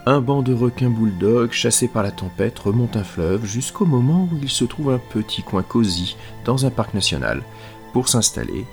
Un 0.05 0.19
banc 0.19 0.41
de 0.41 0.53
requins 0.53 0.89
bulldogs 0.89 1.53
chassés 1.53 1.87
par 1.87 2.03
la 2.03 2.11
tempête 2.11 2.59
remonte 2.59 2.97
un 2.97 3.05
fleuve 3.05 3.45
jusqu'au 3.45 3.85
moment 3.85 4.27
où 4.29 4.37
il 4.41 4.49
se 4.49 4.65
trouve 4.65 4.91
un 4.91 4.97
petit 4.99 5.43
coin 5.43 5.63
cosy 5.63 6.17
dans 6.43 6.65
un 6.65 6.69
parc 6.69 6.93
national 6.93 7.41
pour 7.93 8.09
s'installer 8.09 8.65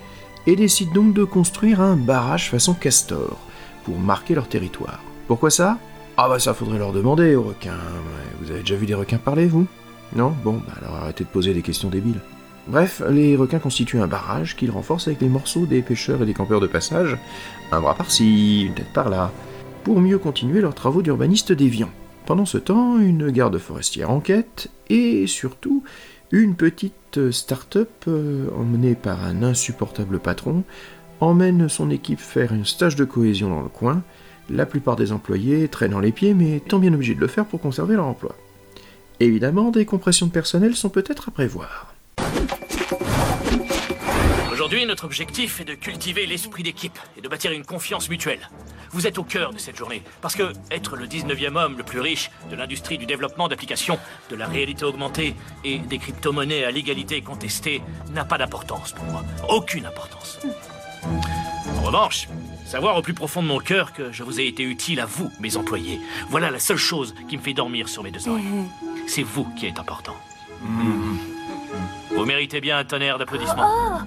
et 0.48 0.56
décide 0.56 0.92
donc 0.92 1.14
de 1.14 1.22
construire 1.22 1.80
un 1.80 1.94
barrage 1.94 2.50
façon 2.50 2.74
castor 2.74 3.38
pour 3.84 3.96
marquer 4.00 4.34
leur 4.34 4.48
territoire. 4.48 4.98
Pourquoi 5.28 5.50
ça? 5.50 5.78
Ah 6.16 6.28
bah 6.28 6.40
ça 6.40 6.52
faudrait 6.52 6.78
leur 6.78 6.92
demander 6.92 7.36
aux 7.36 7.44
requins. 7.44 7.78
Vous 8.40 8.50
avez 8.50 8.60
déjà 8.60 8.74
vu 8.74 8.86
des 8.86 8.94
requins 8.94 9.18
parler, 9.18 9.46
vous? 9.46 9.68
Non? 10.16 10.34
Bon, 10.42 10.60
bah 10.66 10.74
alors 10.82 10.96
arrêtez 10.96 11.22
de 11.22 11.28
poser 11.28 11.54
des 11.54 11.62
questions 11.62 11.90
débiles. 11.90 12.20
Bref, 12.66 13.02
les 13.08 13.36
requins 13.36 13.60
constituent 13.60 14.00
un 14.00 14.08
barrage 14.08 14.56
qu'ils 14.56 14.72
renforcent 14.72 15.06
avec 15.06 15.20
les 15.20 15.28
morceaux 15.28 15.66
des 15.66 15.80
pêcheurs 15.80 16.22
et 16.22 16.26
des 16.26 16.34
campeurs 16.34 16.60
de 16.60 16.66
passage, 16.66 17.16
un 17.70 17.80
bras 17.80 17.94
par-ci, 17.94 18.62
une 18.62 18.74
tête 18.74 18.92
par-là, 18.92 19.30
pour 19.84 20.00
mieux 20.00 20.18
continuer 20.18 20.60
leurs 20.60 20.74
travaux 20.74 21.02
d'urbaniste 21.02 21.52
déviants. 21.52 21.90
Pendant 22.26 22.46
ce 22.46 22.58
temps, 22.58 22.98
une 22.98 23.30
garde 23.30 23.58
forestière 23.58 24.10
enquête, 24.10 24.70
et 24.88 25.26
surtout, 25.26 25.82
une 26.30 26.54
petite 26.54 27.30
start-up 27.30 27.90
euh, 28.06 28.48
emmenée 28.56 28.94
par 28.94 29.24
un 29.24 29.42
insupportable 29.42 30.20
patron 30.20 30.62
emmène 31.20 31.68
son 31.68 31.90
équipe 31.90 32.20
faire 32.20 32.52
un 32.52 32.64
stage 32.64 32.96
de 32.96 33.04
cohésion 33.04 33.50
dans 33.50 33.62
le 33.62 33.68
coin. 33.68 34.02
La 34.48 34.66
plupart 34.66 34.96
des 34.96 35.12
employés 35.12 35.68
traînant 35.68 36.00
les 36.00 36.12
pieds, 36.12 36.34
mais 36.34 36.56
étant 36.56 36.78
bien 36.78 36.94
obligés 36.94 37.14
de 37.14 37.20
le 37.20 37.26
faire 37.26 37.46
pour 37.46 37.60
conserver 37.60 37.96
leur 37.96 38.06
emploi. 38.06 38.36
Évidemment, 39.20 39.70
des 39.70 39.84
compressions 39.84 40.26
de 40.26 40.32
personnel 40.32 40.74
sont 40.74 40.88
peut-être 40.88 41.28
à 41.28 41.32
prévoir. 41.32 41.94
Aujourd'hui, 44.60 44.84
notre 44.84 45.06
objectif 45.06 45.62
est 45.62 45.64
de 45.64 45.72
cultiver 45.72 46.26
l'esprit 46.26 46.62
d'équipe 46.62 46.98
et 47.16 47.22
de 47.22 47.28
bâtir 47.28 47.50
une 47.50 47.64
confiance 47.64 48.10
mutuelle. 48.10 48.50
Vous 48.90 49.06
êtes 49.06 49.16
au 49.16 49.24
cœur 49.24 49.54
de 49.54 49.58
cette 49.58 49.74
journée, 49.74 50.02
parce 50.20 50.36
que 50.36 50.52
être 50.70 50.96
le 50.96 51.06
19e 51.06 51.56
homme 51.56 51.78
le 51.78 51.82
plus 51.82 51.98
riche 51.98 52.30
de 52.50 52.56
l'industrie 52.56 52.98
du 52.98 53.06
développement 53.06 53.48
d'applications, 53.48 53.98
de 54.28 54.36
la 54.36 54.46
réalité 54.46 54.84
augmentée 54.84 55.34
et 55.64 55.78
des 55.78 55.96
crypto-monnaies 55.96 56.64
à 56.64 56.70
l'égalité 56.72 57.22
contestée 57.22 57.80
n'a 58.10 58.26
pas 58.26 58.36
d'importance 58.36 58.92
pour 58.92 59.06
moi. 59.06 59.24
Aucune 59.48 59.86
importance. 59.86 60.38
En 61.78 61.80
revanche, 61.80 62.28
savoir 62.66 62.98
au 62.98 63.00
plus 63.00 63.14
profond 63.14 63.42
de 63.42 63.48
mon 63.48 63.60
cœur 63.60 63.94
que 63.94 64.12
je 64.12 64.22
vous 64.22 64.40
ai 64.40 64.46
été 64.46 64.62
utile 64.62 65.00
à 65.00 65.06
vous, 65.06 65.32
mes 65.40 65.56
employés, 65.56 66.00
voilà 66.28 66.50
la 66.50 66.58
seule 66.58 66.76
chose 66.76 67.14
qui 67.30 67.38
me 67.38 67.42
fait 67.42 67.54
dormir 67.54 67.88
sur 67.88 68.02
mes 68.02 68.10
deux 68.10 68.28
oreilles. 68.28 68.44
C'est 69.06 69.22
vous 69.22 69.46
qui 69.58 69.64
êtes 69.64 69.78
important. 69.78 70.16
Vous 72.10 72.26
méritez 72.26 72.60
bien 72.60 72.76
un 72.76 72.84
tonnerre 72.84 73.16
d'applaudissements. 73.16 74.02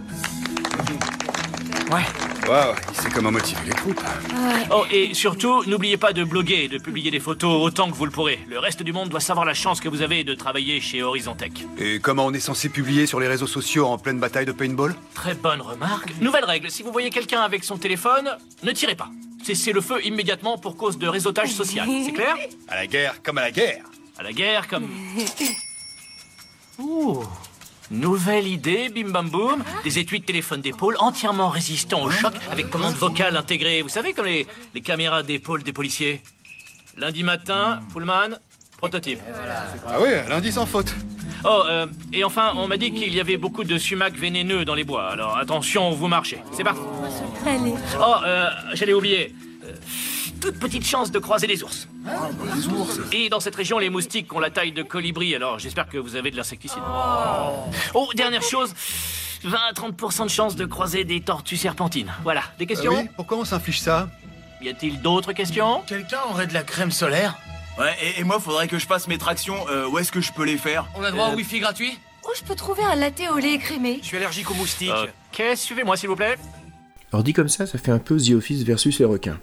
Ouais, 1.91 2.05
Waouh, 2.47 2.75
il 2.89 2.95
sait 2.95 3.09
comment 3.09 3.31
motiver 3.31 3.61
les 3.65 3.71
troupes. 3.71 4.01
Oh, 4.71 4.83
et 4.91 5.13
surtout, 5.13 5.63
n'oubliez 5.65 5.95
pas 5.95 6.11
de 6.11 6.23
bloguer 6.23 6.63
et 6.63 6.67
de 6.67 6.77
publier 6.77 7.09
des 7.09 7.19
photos 7.21 7.61
autant 7.61 7.89
que 7.89 7.95
vous 7.95 8.05
le 8.05 8.11
pourrez. 8.11 8.39
Le 8.49 8.59
reste 8.59 8.83
du 8.83 8.91
monde 8.91 9.09
doit 9.09 9.21
savoir 9.21 9.45
la 9.45 9.53
chance 9.53 9.79
que 9.79 9.87
vous 9.87 10.01
avez 10.01 10.23
de 10.23 10.33
travailler 10.33 10.81
chez 10.81 11.03
Horizon 11.03 11.35
Tech. 11.35 11.51
Et 11.77 11.99
comment 11.99 12.25
on 12.25 12.33
est 12.33 12.41
censé 12.41 12.67
publier 12.67 13.05
sur 13.05 13.19
les 13.19 13.27
réseaux 13.27 13.47
sociaux 13.47 13.85
en 13.85 13.97
pleine 13.97 14.19
bataille 14.19 14.45
de 14.45 14.51
paintball? 14.51 14.93
Très 15.13 15.35
bonne 15.35 15.61
remarque. 15.61 16.09
Nouvelle 16.19 16.43
règle, 16.45 16.69
si 16.69 16.83
vous 16.83 16.91
voyez 16.91 17.11
quelqu'un 17.11 17.41
avec 17.41 17.63
son 17.63 17.77
téléphone, 17.77 18.29
ne 18.63 18.71
tirez 18.71 18.95
pas. 18.95 19.09
Cessez 19.43 19.71
le 19.71 19.81
feu 19.81 20.05
immédiatement 20.05 20.57
pour 20.57 20.75
cause 20.75 20.97
de 20.97 21.07
réseautage 21.07 21.51
social. 21.51 21.87
C'est 22.05 22.13
clair? 22.13 22.35
À 22.67 22.75
la 22.75 22.87
guerre 22.87 23.21
comme 23.23 23.37
à 23.37 23.41
la 23.41 23.51
guerre. 23.51 23.85
À 24.17 24.23
la 24.23 24.33
guerre 24.33 24.67
comme... 24.67 24.89
Ouh 26.79 27.23
Nouvelle 27.91 28.47
idée, 28.47 28.89
bim 28.89 29.09
bam 29.11 29.29
boum. 29.29 29.63
Des 29.83 29.99
étuis 29.99 30.19
de 30.19 30.25
téléphone 30.25 30.61
d'épaule 30.61 30.95
entièrement 30.99 31.49
résistants 31.49 32.03
au 32.03 32.09
choc 32.09 32.33
avec 32.51 32.69
commande 32.69 32.95
vocale 32.95 33.35
intégrée. 33.37 33.81
Vous 33.81 33.89
savez, 33.89 34.13
comme 34.13 34.25
les, 34.25 34.47
les 34.73 34.81
caméras 34.81 35.23
d'épaule 35.23 35.63
des 35.63 35.73
policiers. 35.73 36.21
Lundi 36.97 37.23
matin, 37.23 37.81
Pullman, 37.91 38.37
prototype. 38.77 39.19
Ah 39.87 39.97
oui, 40.01 40.09
lundi 40.29 40.51
sans 40.51 40.65
faute. 40.65 40.93
Oh, 41.45 41.63
euh, 41.67 41.87
et 42.13 42.23
enfin, 42.23 42.53
on 42.55 42.67
m'a 42.67 42.77
dit 42.77 42.93
qu'il 42.93 43.13
y 43.13 43.19
avait 43.19 43.37
beaucoup 43.37 43.63
de 43.63 43.77
sumacs 43.77 44.15
vénéneux 44.15 44.63
dans 44.63 44.75
les 44.75 44.85
bois. 44.85 45.09
Alors 45.09 45.37
attention, 45.37 45.91
vous 45.91 46.07
marchez. 46.07 46.39
C'est 46.53 46.63
parti. 46.63 46.79
Allez. 47.45 47.73
Oh, 47.99 48.15
euh, 48.25 48.49
j'allais 48.73 48.93
oublier. 48.93 49.35
Euh, 49.65 49.73
toute 50.43 50.59
petite 50.59 50.85
chance 50.85 51.09
de 51.11 51.19
croiser 51.19 51.47
des 51.47 51.63
ours. 51.63 51.87
Les 52.55 52.67
ours 52.67 52.99
Et 53.13 53.29
dans 53.29 53.39
cette 53.39 53.55
région, 53.55 53.79
les 53.79 53.89
moustiques 53.89 54.33
ont 54.33 54.39
la 54.39 54.49
taille 54.49 54.73
de 54.73 54.83
colibri, 54.83 55.33
alors 55.35 55.57
j'espère 55.57 55.87
que 55.87 55.97
vous 55.97 56.15
avez 56.17 56.31
de 56.31 56.35
l'insecticide. 56.37 56.81
Oh, 57.93 58.09
dernière 58.15 58.41
chose. 58.43 58.73
20 59.45 59.57
à 59.69 59.73
30% 59.73 60.23
de 60.25 60.29
chance 60.29 60.55
de 60.55 60.65
croiser 60.65 61.03
des 61.05 61.21
tortues 61.21 61.57
serpentines. 61.57 62.11
Voilà, 62.23 62.43
des 62.59 62.65
questions 62.65 62.91
Ah 62.95 62.99
oui, 63.03 63.09
pourquoi 63.15 63.37
on 63.37 63.45
s'inflige 63.45 63.79
ça? 63.81 64.09
Y 64.61 64.69
a-t-il 64.69 65.01
d'autres 65.01 65.33
questions? 65.33 65.81
Quelqu'un 65.87 66.19
aurait 66.29 66.47
de 66.47 66.53
la 66.53 66.63
crème 66.63 66.91
solaire? 66.91 67.35
Ouais, 67.79 67.93
et, 68.01 68.19
et 68.21 68.23
moi, 68.23 68.39
faudrait 68.39 68.67
que 68.67 68.77
je 68.79 68.85
fasse 68.85 69.07
mes 69.07 69.17
tractions. 69.17 69.55
Euh, 69.69 69.87
où 69.87 69.97
est-ce 69.97 70.11
que 70.11 70.21
je 70.21 70.31
peux 70.31 70.43
les 70.45 70.57
faire? 70.57 70.85
On 70.95 71.03
a 71.03 71.11
droit 71.11 71.29
Euh, 71.29 71.33
au 71.33 71.35
wifi 71.35 71.59
gratuit? 71.59 71.97
Où 72.23 72.29
je 72.37 72.43
peux 72.43 72.55
trouver 72.55 72.83
un 72.83 72.95
latte 72.95 73.21
au 73.33 73.37
lait 73.37 73.53
écrémé 73.53 73.99
Je 74.01 74.07
suis 74.07 74.17
allergique 74.17 74.49
aux 74.51 74.53
moustiques. 74.55 74.91
Ok, 75.33 75.43
suivez-moi 75.55 75.97
s'il 75.97 76.07
vous 76.09 76.15
plaît. 76.15 76.37
Alors 77.11 77.23
dit 77.23 77.33
comme 77.33 77.49
ça, 77.49 77.65
ça 77.67 77.77
fait 77.77 77.91
un 77.91 77.99
peu 77.99 78.17
The 78.17 78.31
Office 78.31 78.63
versus 78.63 78.97
les 78.99 79.05
requins. 79.05 79.37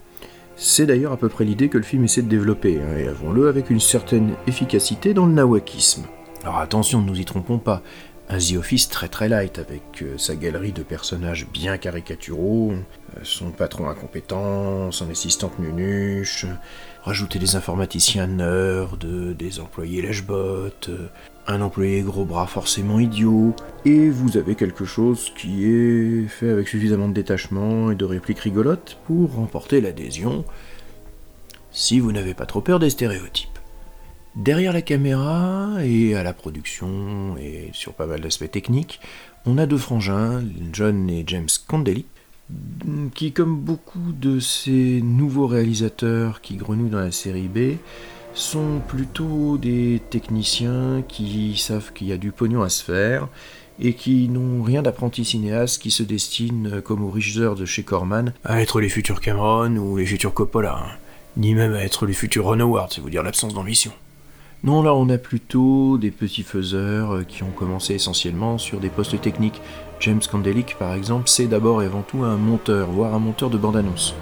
C'est 0.63 0.85
d'ailleurs 0.85 1.13
à 1.13 1.17
peu 1.17 1.31
près 1.31 1.47
l'idée 1.47 1.71
que 1.71 1.79
le 1.79 1.85
film 1.85 2.05
essaie 2.05 2.21
de 2.21 2.29
développer, 2.29 2.79
hein, 2.83 2.95
et 2.99 3.09
avons-le 3.09 3.49
avec 3.49 3.71
une 3.71 3.81
certaine 3.81 4.35
efficacité 4.47 5.15
dans 5.15 5.25
le 5.25 5.33
nawakisme. 5.33 6.05
Alors 6.43 6.59
attention, 6.59 7.01
ne 7.01 7.07
nous 7.07 7.19
y 7.19 7.25
trompons 7.25 7.57
pas, 7.57 7.83
un 8.29 8.37
The 8.37 8.57
Office 8.59 8.91
très 8.91 9.09
très 9.09 9.31
light, 9.31 9.59
avec 9.59 10.03
euh, 10.03 10.19
sa 10.19 10.37
galerie 10.37 10.73
de 10.73 10.83
personnages 10.83 11.47
bien 11.51 11.79
caricaturaux, 11.79 12.73
euh, 12.73 13.21
son 13.23 13.53
patron 13.53 13.89
incompétent, 13.89 14.93
son 14.93 15.09
assistante 15.09 15.59
nunuche, 15.59 16.45
rajouter 17.03 17.39
des 17.39 17.57
informaticiens 17.57 18.27
nerds, 18.27 18.97
des 18.97 19.61
employés 19.61 20.03
lèche-bottes, 20.03 20.91
un 21.47 21.61
employé 21.63 22.03
gros 22.03 22.25
bras 22.25 22.47
forcément 22.47 22.99
idiot, 22.99 23.55
et 23.85 24.11
vous 24.11 24.37
avez 24.37 24.55
quelque 24.55 24.85
chose 24.85 25.33
qui 25.37 25.65
est 25.65 26.29
fait 26.29 26.51
avec 26.51 26.69
suffisamment 26.69 27.09
de 27.09 27.15
détachement 27.15 27.91
et 27.91 27.95
de 27.95 28.05
répliques 28.05 28.41
rigolotes 28.41 28.99
pour 29.07 29.35
remporter 29.35 29.81
l'adhésion, 29.81 30.45
si 31.73 32.01
vous 32.01 32.13
n'avez 32.13 32.35
pas 32.35 32.47
trop 32.47 32.61
peur 32.61 32.79
des 32.79 32.91
stéréotypes. 32.91 33.49
Derrière 34.37 34.73
la 34.73 34.83
caméra 34.83 35.71
et 35.83 36.15
à 36.15 36.23
la 36.23 36.33
production 36.33 37.37
et 37.37 37.71
sur 37.73 37.95
pas 37.95 38.07
mal 38.07 38.21
d'aspects 38.21 38.51
techniques, 38.51 39.01
on 39.45 39.59
a 39.59 39.67
deux 39.67 39.79
frangins, 39.79 40.45
John 40.73 41.11
et 41.11 41.25
James 41.27 41.49
Candeli, 41.67 42.07
qui, 43.15 43.33
comme 43.33 43.57
beaucoup 43.57 44.13
de 44.19 44.41
ces 44.41 45.01
nouveaux 45.03 45.47
réalisateurs 45.47 46.41
qui 46.41 46.57
grenouillent 46.57 46.91
dans 46.91 47.01
la 47.01 47.13
série 47.13 47.49
B, 47.49 47.77
sont 48.35 48.81
plutôt 48.87 49.59
des 49.59 50.01
techniciens 50.11 51.03
qui 51.07 51.57
savent 51.57 51.93
qu'il 51.93 52.09
y 52.09 52.13
a 52.13 52.17
du 52.17 52.33
pognon 52.33 52.63
à 52.63 52.69
se 52.69 52.85
faire 52.85 53.29
et 53.81 53.95
qui 53.95 54.29
n'ont 54.29 54.63
rien 54.63 54.83
d'apprenti 54.83 55.25
cinéaste 55.25 55.81
qui 55.81 55.91
se 55.91 56.03
destinent, 56.03 56.81
comme 56.83 57.03
aux 57.03 57.11
riches 57.11 57.39
heures 57.39 57.57
de 57.57 57.65
chez 57.65 57.83
Corman, 57.83 58.33
à 58.45 58.61
être 58.61 58.81
les 58.81 58.91
futurs 58.91 59.21
Cameron 59.21 59.77
ou 59.77 59.97
les 59.97 60.07
futurs 60.07 60.35
Coppola, 60.35 60.77
hein. 60.77 60.97
ni 61.37 61.55
même 61.55 61.73
à 61.73 61.83
être 61.83 62.07
les 62.07 62.13
futurs 62.13 62.45
Ron 62.45 62.61
Howard, 62.61 62.93
c'est 62.93 63.01
vous 63.01 63.11
dire 63.11 63.23
l'absence 63.23 63.55
d'ambition. 63.55 63.93
Non, 64.63 64.83
là 64.83 64.95
on 64.95 65.09
a 65.09 65.17
plutôt 65.17 65.97
des 65.97 66.11
petits 66.11 66.43
faiseurs 66.43 67.15
euh, 67.15 67.23
qui 67.23 67.43
ont 67.43 67.51
commencé 67.51 67.95
essentiellement 67.95 68.59
sur 68.59 68.79
des 68.79 68.91
postes 68.91 69.19
techniques. 69.19 69.63
James 70.01 70.21
Candelic, 70.31 70.77
par 70.79 70.93
exemple, 70.93 71.31
c'est 71.31 71.47
d'abord 71.47 71.83
et 71.83 71.87
avant 71.87 72.03
tout 72.03 72.25
un 72.25 72.37
monteur, 72.37 72.91
voire 72.91 73.15
un 73.15 73.19
monteur 73.19 73.49
de 73.49 73.57
bande-annonce. 73.57 74.15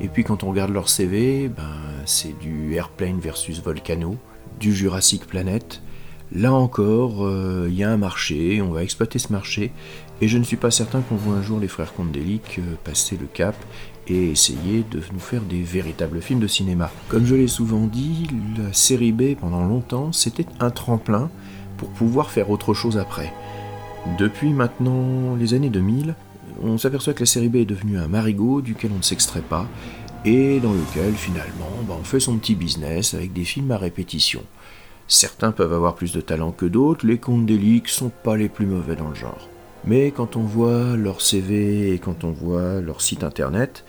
Et 0.00 0.06
puis 0.06 0.22
quand 0.22 0.44
on 0.44 0.50
regarde 0.50 0.70
leur 0.70 0.88
CV, 0.88 1.48
ben, 1.48 1.74
c'est 2.06 2.38
du 2.38 2.74
Airplane 2.74 3.18
versus 3.18 3.60
Volcano, 3.62 4.16
du 4.60 4.72
Jurassic 4.72 5.26
Planet. 5.26 5.82
Là 6.32 6.52
encore, 6.52 7.26
euh, 7.26 7.66
il 7.68 7.74
y 7.74 7.82
a 7.82 7.90
un 7.90 7.96
marché, 7.96 8.62
on 8.62 8.70
va 8.70 8.84
exploiter 8.84 9.18
ce 9.18 9.32
marché, 9.32 9.72
et 10.20 10.28
je 10.28 10.38
ne 10.38 10.44
suis 10.44 10.56
pas 10.56 10.70
certain 10.70 11.00
qu'on 11.00 11.16
voit 11.16 11.34
un 11.34 11.42
jour 11.42 11.58
les 11.58 11.68
frères 11.68 11.94
Candelic 11.94 12.60
euh, 12.60 12.62
passer 12.84 13.16
le 13.20 13.26
cap 13.26 13.56
et 14.08 14.30
essayer 14.30 14.84
de 14.90 15.00
nous 15.12 15.18
faire 15.18 15.42
des 15.42 15.62
véritables 15.62 16.20
films 16.20 16.40
de 16.40 16.46
cinéma. 16.46 16.90
Comme 17.08 17.26
je 17.26 17.34
l'ai 17.34 17.48
souvent 17.48 17.86
dit, 17.86 18.28
la 18.58 18.72
série 18.72 19.12
B 19.12 19.34
pendant 19.38 19.64
longtemps, 19.64 20.12
c'était 20.12 20.46
un 20.60 20.70
tremplin 20.70 21.30
pour 21.76 21.88
pouvoir 21.88 22.30
faire 22.30 22.50
autre 22.50 22.74
chose 22.74 22.98
après. 22.98 23.32
Depuis 24.18 24.52
maintenant 24.52 25.34
les 25.36 25.54
années 25.54 25.70
2000, 25.70 26.14
on 26.62 26.78
s'aperçoit 26.78 27.14
que 27.14 27.20
la 27.20 27.26
série 27.26 27.48
B 27.48 27.56
est 27.56 27.64
devenue 27.64 27.98
un 27.98 28.08
marigot 28.08 28.60
duquel 28.60 28.90
on 28.94 28.98
ne 28.98 29.02
s'extrait 29.02 29.40
pas, 29.40 29.66
et 30.24 30.60
dans 30.60 30.72
lequel 30.72 31.14
finalement 31.14 31.70
bah, 31.86 31.96
on 31.98 32.04
fait 32.04 32.20
son 32.20 32.38
petit 32.38 32.54
business 32.54 33.14
avec 33.14 33.32
des 33.32 33.44
films 33.44 33.70
à 33.70 33.78
répétition. 33.78 34.42
Certains 35.06 35.52
peuvent 35.52 35.72
avoir 35.72 35.94
plus 35.94 36.12
de 36.12 36.20
talent 36.20 36.52
que 36.52 36.64
d'autres, 36.66 37.06
les 37.06 37.18
contes 37.18 37.44
d'Elic 37.44 37.88
sont 37.88 38.10
pas 38.10 38.36
les 38.36 38.48
plus 38.48 38.66
mauvais 38.66 38.96
dans 38.96 39.08
le 39.08 39.14
genre. 39.14 39.48
Mais 39.86 40.10
quand 40.10 40.36
on 40.36 40.42
voit 40.42 40.96
leur 40.96 41.20
CV 41.20 41.92
et 41.92 41.98
quand 41.98 42.24
on 42.24 42.30
voit 42.30 42.80
leur 42.80 43.00
site 43.00 43.22
internet, 43.22 43.84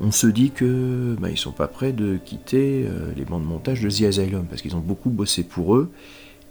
on 0.00 0.10
se 0.10 0.26
dit 0.26 0.50
que 0.50 1.16
bah, 1.18 1.30
ils 1.30 1.38
sont 1.38 1.52
pas 1.52 1.68
prêts 1.68 1.92
de 1.92 2.16
quitter 2.16 2.86
euh, 2.86 3.12
les 3.16 3.24
bancs 3.24 3.42
de 3.42 3.46
montage 3.46 3.80
de 3.80 3.90
The 3.90 4.02
Asylum 4.02 4.46
parce 4.48 4.62
qu'ils 4.62 4.76
ont 4.76 4.80
beaucoup 4.80 5.10
bossé 5.10 5.42
pour 5.42 5.76
eux. 5.76 5.90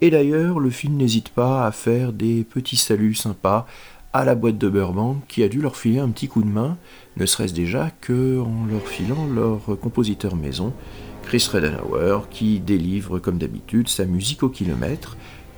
Et 0.01 0.09
d'ailleurs, 0.09 0.59
le 0.59 0.69
film 0.69 0.95
n'hésite 0.95 1.29
pas 1.29 1.65
à 1.65 1.71
faire 1.71 2.13
des 2.13 2.43
petits 2.43 2.77
saluts 2.77 3.15
sympas 3.15 3.67
à 4.13 4.25
la 4.25 4.33
boîte 4.33 4.57
de 4.57 4.69
Burbank 4.69 5.21
qui 5.27 5.43
a 5.43 5.49
dû 5.49 5.61
leur 5.61 5.75
filer 5.75 5.99
un 5.99 6.09
petit 6.09 6.27
coup 6.27 6.41
de 6.41 6.47
main, 6.47 6.77
ne 7.17 7.25
serait-ce 7.25 7.53
déjà 7.53 7.91
que 8.01 8.39
en 8.39 8.65
leur 8.65 8.87
filant 8.87 9.27
leur 9.27 9.79
compositeur 9.79 10.35
maison, 10.35 10.73
Chris 11.23 11.47
Redenauer, 11.51 12.27
qui 12.31 12.59
délivre 12.59 13.19
comme 13.19 13.37
d'habitude 13.37 13.87
sa 13.87 14.05
musique 14.05 14.41
au 14.41 14.49
kilomètre, 14.49 15.15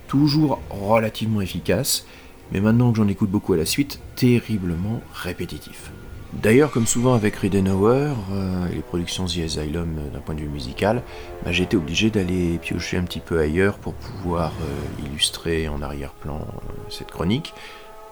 toujours 0.08 0.60
relativement 0.70 1.40
efficace, 1.40 2.06
mais 2.52 2.60
maintenant 2.60 2.92
que 2.92 2.98
j'en 2.98 3.08
écoute 3.08 3.30
beaucoup 3.30 3.54
à 3.54 3.58
la 3.58 3.66
suite, 3.66 4.00
terriblement 4.16 5.02
répétitif. 5.14 5.92
D'ailleurs, 6.34 6.72
comme 6.72 6.88
souvent 6.88 7.14
avec 7.14 7.36
Redenauer 7.36 8.14
euh, 8.32 8.68
et 8.72 8.76
les 8.76 8.82
productions 8.82 9.26
The 9.26 9.40
Asylum 9.40 9.98
euh, 9.98 10.10
d'un 10.14 10.20
point 10.20 10.34
de 10.34 10.40
vue 10.40 10.48
musical, 10.48 11.04
bah, 11.44 11.52
j'ai 11.52 11.64
été 11.64 11.76
obligé 11.76 12.10
d'aller 12.10 12.58
piocher 12.58 12.98
un 12.98 13.04
petit 13.04 13.20
peu 13.20 13.40
ailleurs 13.40 13.78
pour 13.78 13.94
pouvoir 13.94 14.54
euh, 14.62 15.06
illustrer 15.06 15.68
en 15.68 15.82
arrière-plan 15.82 16.48
cette 16.90 17.12
chronique. 17.12 17.54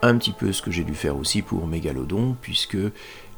Un 0.02 0.16
petit 0.16 0.32
peu 0.32 0.52
ce 0.52 0.62
que 0.62 0.70
j'ai 0.70 0.84
dû 0.84 0.94
faire 0.94 1.16
aussi 1.16 1.42
pour 1.42 1.66
Megalodon, 1.66 2.34
puisque 2.40 2.78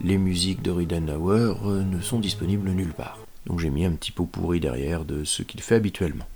les 0.01 0.17
musiques 0.17 0.63
de 0.63 0.71
Redenauer 0.71 1.55
euh, 1.65 1.83
ne 1.83 2.01
sont 2.01 2.21
disponibles 2.21 2.71
nulle 2.71 2.93
part. 2.93 3.19
Donc 3.47 3.59
j'ai 3.59 3.71
mis 3.71 3.85
un 3.85 3.93
petit 3.93 4.13
pot 4.13 4.27
pourri 4.27 4.61
derrière 4.61 5.05
de 5.05 5.25
ce 5.25 5.43
qu'il 5.43 5.61
fait 5.61 5.75
habituellement. 5.75 6.27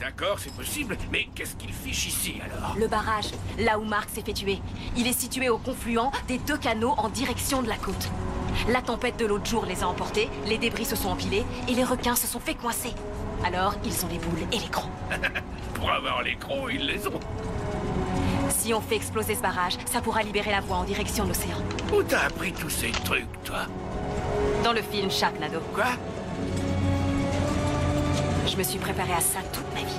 D'accord, 0.00 0.38
c'est 0.38 0.52
possible, 0.52 0.96
mais 1.10 1.28
qu'est-ce 1.34 1.56
qu'il 1.56 1.72
fiche 1.72 2.06
ici 2.08 2.34
alors? 2.44 2.76
Le 2.78 2.86
barrage, 2.86 3.30
là 3.58 3.78
où 3.78 3.84
Mark 3.84 4.08
s'est 4.12 4.22
fait 4.22 4.32
tuer. 4.34 4.58
Il 4.96 5.06
est 5.06 5.18
situé 5.18 5.48
au 5.48 5.58
confluent 5.58 6.10
des 6.28 6.38
deux 6.38 6.58
canaux 6.58 6.94
en 6.98 7.08
direction 7.08 7.62
de 7.62 7.68
la 7.68 7.76
côte. 7.76 8.10
La 8.68 8.82
tempête 8.82 9.18
de 9.18 9.26
l'autre 9.26 9.46
jour 9.46 9.64
les 9.66 9.82
a 9.82 9.88
emportés, 9.88 10.28
les 10.46 10.58
débris 10.58 10.84
se 10.84 10.96
sont 10.96 11.08
empilés 11.08 11.44
et 11.68 11.74
les 11.74 11.84
requins 11.84 12.16
se 12.16 12.26
sont 12.26 12.40
fait 12.40 12.54
coincer. 12.54 12.92
Alors, 13.44 13.74
ils 13.84 14.04
ont 14.04 14.08
les 14.08 14.18
boules 14.18 14.46
et 14.52 14.58
les 14.58 14.68
crocs. 14.68 14.90
Pour 15.74 15.90
avoir 15.90 16.22
les 16.22 16.36
crocs, 16.36 16.70
ils 16.72 16.86
les 16.86 17.06
ont. 17.06 17.20
Si 18.48 18.72
on 18.74 18.80
fait 18.80 18.96
exploser 18.96 19.34
ce 19.34 19.42
barrage, 19.42 19.76
ça 19.86 20.00
pourra 20.00 20.22
libérer 20.22 20.50
la 20.50 20.60
voie 20.60 20.76
en 20.76 20.84
direction 20.84 21.24
de 21.24 21.28
l'océan. 21.28 21.56
Où 21.94 22.02
t'as 22.02 22.26
appris 22.26 22.52
tous 22.52 22.70
ces 22.70 22.90
trucs, 22.90 23.26
toi? 23.44 23.66
Dans 24.64 24.72
le 24.72 24.82
film 24.82 25.10
Sharknado. 25.10 25.60
Quoi? 25.74 25.84
Je 28.46 28.56
me 28.56 28.62
suis 28.62 28.78
préparé 28.78 29.12
à 29.12 29.20
ça 29.20 29.40
toute 29.52 29.66
ma 29.74 29.80
vie. 29.80 29.98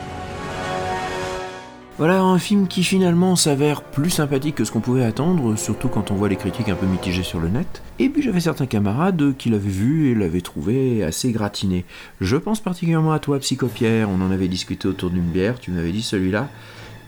Voilà 1.98 2.22
un 2.22 2.38
film 2.38 2.68
qui 2.68 2.84
finalement 2.84 3.36
s'avère 3.36 3.82
plus 3.82 4.10
sympathique 4.10 4.56
que 4.56 4.64
ce 4.64 4.72
qu'on 4.72 4.80
pouvait 4.80 5.04
attendre, 5.04 5.58
surtout 5.58 5.90
quand 5.90 6.12
on 6.12 6.16
voit 6.16 6.30
les 6.30 6.36
critiques 6.36 6.70
un 6.70 6.76
peu 6.76 6.86
mitigées 6.86 7.24
sur 7.24 7.40
le 7.40 7.50
net. 7.50 7.82
Et 8.00 8.08
puis 8.08 8.22
j'avais 8.22 8.40
certains 8.40 8.68
camarades 8.68 9.36
qui 9.38 9.50
l'avaient 9.50 9.68
vu 9.68 10.12
et 10.12 10.16
l'avaient 10.16 10.42
trouvé 10.42 11.04
assez 11.04 11.32
gratiné. 11.32 11.86
Je 12.22 12.38
pense 12.38 12.60
particulièrement 12.62 13.12
à 13.12 13.20
toi, 13.20 13.40
Psychopierre, 13.40 14.10
on 14.10 14.22
en 14.22 14.32
avait 14.32 14.48
discuté 14.48 14.88
autour 14.88 15.10
d'une 15.10 15.24
bière, 15.24 15.60
tu 15.60 15.72
m'avais 15.72 15.92
dit 15.92 16.04
celui-là, 16.04 16.48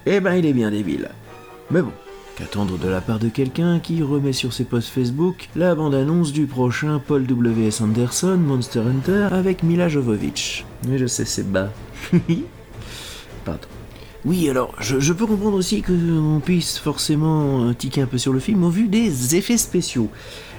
eh 0.07 0.19
ben 0.19 0.35
il 0.35 0.45
est 0.45 0.53
bien 0.53 0.71
débile. 0.71 1.09
Mais 1.71 1.81
bon, 1.81 1.93
qu'attendre 2.39 2.77
de 2.77 2.87
la 2.87 3.01
part 3.01 3.19
de 3.19 3.27
quelqu'un 3.27 3.79
qui 3.79 4.01
remet 4.01 4.31
sur 4.31 4.53
ses 4.53 4.63
posts 4.63 4.89
Facebook 4.89 5.49
la 5.55 5.75
bande-annonce 5.75 6.31
du 6.31 6.45
prochain 6.45 7.01
Paul 7.05 7.27
W.S. 7.27 7.81
Anderson 7.81 8.37
Monster 8.37 8.79
Hunter 8.79 9.27
avec 9.31 9.61
Mila 9.61 9.89
Jovovich 9.89 10.65
Mais 10.87 10.97
je 10.97 11.05
sais, 11.05 11.25
c'est 11.25 11.51
bas. 11.51 11.69
Pardon. 13.45 13.67
Oui, 14.25 14.49
alors, 14.49 14.73
je, 14.79 14.99
je 14.99 15.13
peux 15.13 15.25
comprendre 15.25 15.57
aussi 15.57 15.81
qu'on 15.81 16.41
puisse 16.43 16.77
forcément 16.77 17.73
tiquer 17.73 18.01
un 18.01 18.05
peu 18.05 18.17
sur 18.17 18.31
le 18.31 18.39
film 18.39 18.63
au 18.63 18.69
vu 18.69 18.87
des 18.87 19.35
effets 19.35 19.57
spéciaux. 19.57 20.09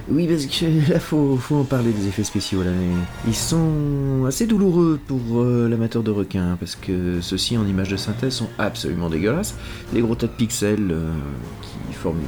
Oui, 0.09 0.27
parce 0.27 0.45
que 0.45 0.91
là, 0.91 0.99
faut, 0.99 1.37
faut 1.37 1.57
en 1.57 1.63
parler 1.63 1.91
des 1.91 2.07
effets 2.07 2.23
spéciaux, 2.23 2.63
là. 2.63 2.71
Ils 3.27 3.35
sont 3.35 4.25
assez 4.27 4.45
douloureux 4.45 4.99
pour 5.07 5.19
euh, 5.35 5.69
l'amateur 5.69 6.03
de 6.03 6.11
requins, 6.11 6.57
parce 6.59 6.75
que 6.75 7.21
ceux-ci, 7.21 7.57
en 7.57 7.65
images 7.67 7.89
de 7.89 7.97
synthèse, 7.97 8.33
sont 8.33 8.49
absolument 8.57 9.09
dégueulasses. 9.09 9.55
Les 9.93 10.01
gros 10.01 10.15
tas 10.15 10.27
de 10.27 10.31
pixels 10.31 10.91
euh, 10.91 11.11
qui 11.61 11.93
forment 11.93 12.19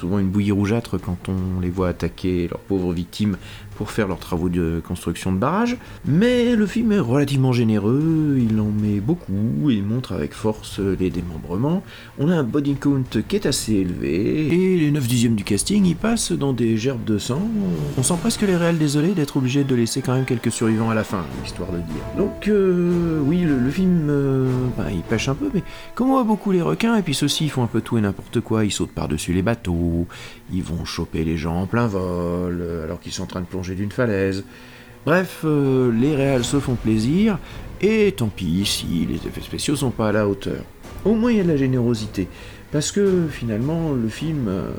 souvent 0.00 0.18
une 0.18 0.28
bouillie 0.28 0.52
rougeâtre 0.52 1.00
quand 1.00 1.28
on 1.28 1.60
les 1.60 1.70
voit 1.70 1.88
attaquer 1.88 2.48
leurs 2.48 2.60
pauvres 2.60 2.92
victimes 2.92 3.36
pour 3.76 3.92
faire 3.92 4.08
leurs 4.08 4.18
travaux 4.18 4.48
de 4.48 4.82
construction 4.86 5.30
de 5.30 5.38
barrage. 5.38 5.76
Mais 6.04 6.56
le 6.56 6.66
film 6.66 6.90
est 6.90 6.98
relativement 6.98 7.52
généreux, 7.52 8.36
il 8.38 8.58
en 8.60 8.70
met 8.70 8.98
beaucoup 8.98 9.70
et 9.70 9.80
montre 9.82 10.12
avec 10.12 10.34
force 10.34 10.80
les 10.80 11.10
démembrements. 11.10 11.84
On 12.18 12.28
a 12.28 12.34
un 12.34 12.42
body 12.42 12.74
count 12.74 13.04
qui 13.28 13.36
est 13.36 13.46
assez 13.46 13.74
élevé, 13.74 14.48
et 14.52 14.87
9 14.98 15.06
dixièmes 15.06 15.36
du 15.36 15.44
casting 15.44 15.84
y 15.84 15.94
passent 15.94 16.32
dans 16.32 16.52
des 16.52 16.76
gerbes 16.76 17.04
de 17.04 17.18
sang. 17.18 17.40
On 17.96 18.02
sent 18.02 18.16
presque 18.20 18.42
les 18.42 18.56
réels 18.56 18.78
désolés 18.78 19.12
d'être 19.12 19.36
obligés 19.36 19.62
de 19.62 19.72
laisser 19.76 20.02
quand 20.02 20.12
même 20.12 20.24
quelques 20.24 20.50
survivants 20.50 20.90
à 20.90 20.94
la 20.96 21.04
fin, 21.04 21.24
histoire 21.44 21.70
de 21.70 21.76
dire. 21.76 22.02
Donc 22.16 22.48
euh, 22.48 23.20
oui, 23.24 23.42
le, 23.42 23.70
film, 23.70 24.08
euh, 24.10 24.50
bah, 24.76 24.86
il 24.90 25.02
pêche 25.02 25.28
un 25.28 25.36
peu, 25.36 25.50
mais 25.54 25.62
comme 25.94 26.10
on 26.10 26.14
voit 26.14 26.24
beaucoup 26.24 26.50
les 26.50 26.62
requins, 26.62 26.96
et 26.96 27.02
puis 27.02 27.14
ceux-ci 27.14 27.48
font 27.48 27.62
un 27.62 27.68
peu 27.68 27.80
tout 27.80 27.96
et 27.96 28.00
n'importe 28.00 28.40
quoi, 28.40 28.64
ils 28.64 28.72
sautent 28.72 28.90
par-dessus 28.90 29.32
les 29.32 29.42
bateaux, 29.42 30.08
ils 30.52 30.64
vont 30.64 30.84
choper 30.84 31.22
les 31.22 31.36
gens 31.36 31.60
en 31.62 31.66
plein 31.66 31.86
vol, 31.86 32.58
euh, 32.60 32.82
alors 32.82 32.98
qu'ils 32.98 33.12
sont 33.12 33.22
en 33.22 33.26
train 33.26 33.40
de 33.40 33.46
plonger 33.46 33.76
d'une 33.76 33.92
falaise. 33.92 34.42
Bref, 35.06 35.44
les 35.44 36.16
réals 36.16 36.44
se 36.44 36.58
font 36.58 36.74
plaisir, 36.74 37.38
et 37.80 38.12
tant 38.16 38.26
pis 38.26 38.66
si 38.66 39.06
les 39.06 39.28
effets 39.28 39.42
spéciaux 39.42 39.76
sont 39.76 39.90
pas 39.90 40.08
à 40.08 40.12
la 40.12 40.28
hauteur. 40.28 40.64
Au 41.04 41.14
moins 41.14 41.30
il 41.30 41.36
y 41.36 41.40
a 41.40 41.44
de 41.44 41.48
la 41.48 41.56
générosité, 41.56 42.26
parce 42.72 42.92
que 42.92 43.26
finalement 43.30 43.92
le 43.92 44.08
film, 44.08 44.46
euh, 44.48 44.70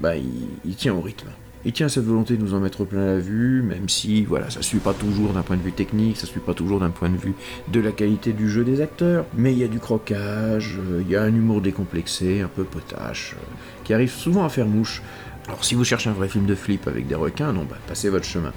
bah, 0.00 0.14
il, 0.16 0.74
tient 0.74 0.94
au 0.94 1.00
rythme. 1.00 1.28
Il 1.64 1.72
tient 1.72 1.86
à 1.86 1.88
cette 1.88 2.04
volonté 2.04 2.36
de 2.36 2.42
nous 2.42 2.54
en 2.54 2.60
mettre 2.60 2.84
plein 2.84 3.06
la 3.06 3.18
vue, 3.18 3.62
même 3.62 3.88
si 3.88 4.24
voilà, 4.24 4.50
ça 4.50 4.62
suit 4.62 4.78
pas 4.78 4.94
toujours 4.94 5.32
d'un 5.32 5.42
point 5.42 5.56
de 5.56 5.62
vue 5.62 5.72
technique, 5.72 6.16
ça 6.16 6.26
suit 6.26 6.40
pas 6.40 6.54
toujours 6.54 6.80
d'un 6.80 6.90
point 6.90 7.08
de 7.08 7.16
vue 7.16 7.34
de 7.68 7.80
la 7.80 7.92
qualité 7.92 8.32
du 8.32 8.50
jeu 8.50 8.64
des 8.64 8.80
acteurs, 8.80 9.26
mais 9.36 9.52
il 9.52 9.58
y 9.58 9.64
a 9.64 9.68
du 9.68 9.78
croquage, 9.78 10.78
euh, 10.78 11.02
il 11.02 11.10
y 11.10 11.16
a 11.16 11.22
un 11.22 11.34
humour 11.34 11.60
décomplexé, 11.60 12.40
un 12.40 12.48
peu 12.48 12.64
potache, 12.64 13.34
euh, 13.34 13.44
qui 13.84 13.94
arrive 13.94 14.10
souvent 14.10 14.44
à 14.44 14.48
faire 14.48 14.66
mouche. 14.66 15.02
Alors 15.46 15.64
si 15.64 15.74
vous 15.74 15.84
cherchez 15.84 16.10
un 16.10 16.14
vrai 16.14 16.28
film 16.28 16.46
de 16.46 16.54
flip 16.54 16.86
avec 16.86 17.06
des 17.06 17.14
requins, 17.16 17.52
non, 17.52 17.64
bah 17.64 17.78
passez 17.86 18.08
votre 18.08 18.24
chemin. 18.24 18.52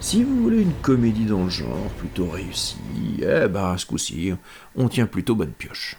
Si 0.00 0.24
vous 0.24 0.42
voulez 0.42 0.62
une 0.62 0.72
comédie 0.80 1.26
dans 1.26 1.44
le 1.44 1.50
genre, 1.50 1.90
plutôt 1.98 2.26
réussie, 2.26 2.78
eh 3.18 3.48
ben 3.48 3.72
à 3.72 3.76
ce 3.76 3.84
coup-ci, 3.84 4.32
on 4.74 4.88
tient 4.88 5.06
plutôt 5.06 5.34
bonne 5.34 5.52
pioche. 5.52 5.96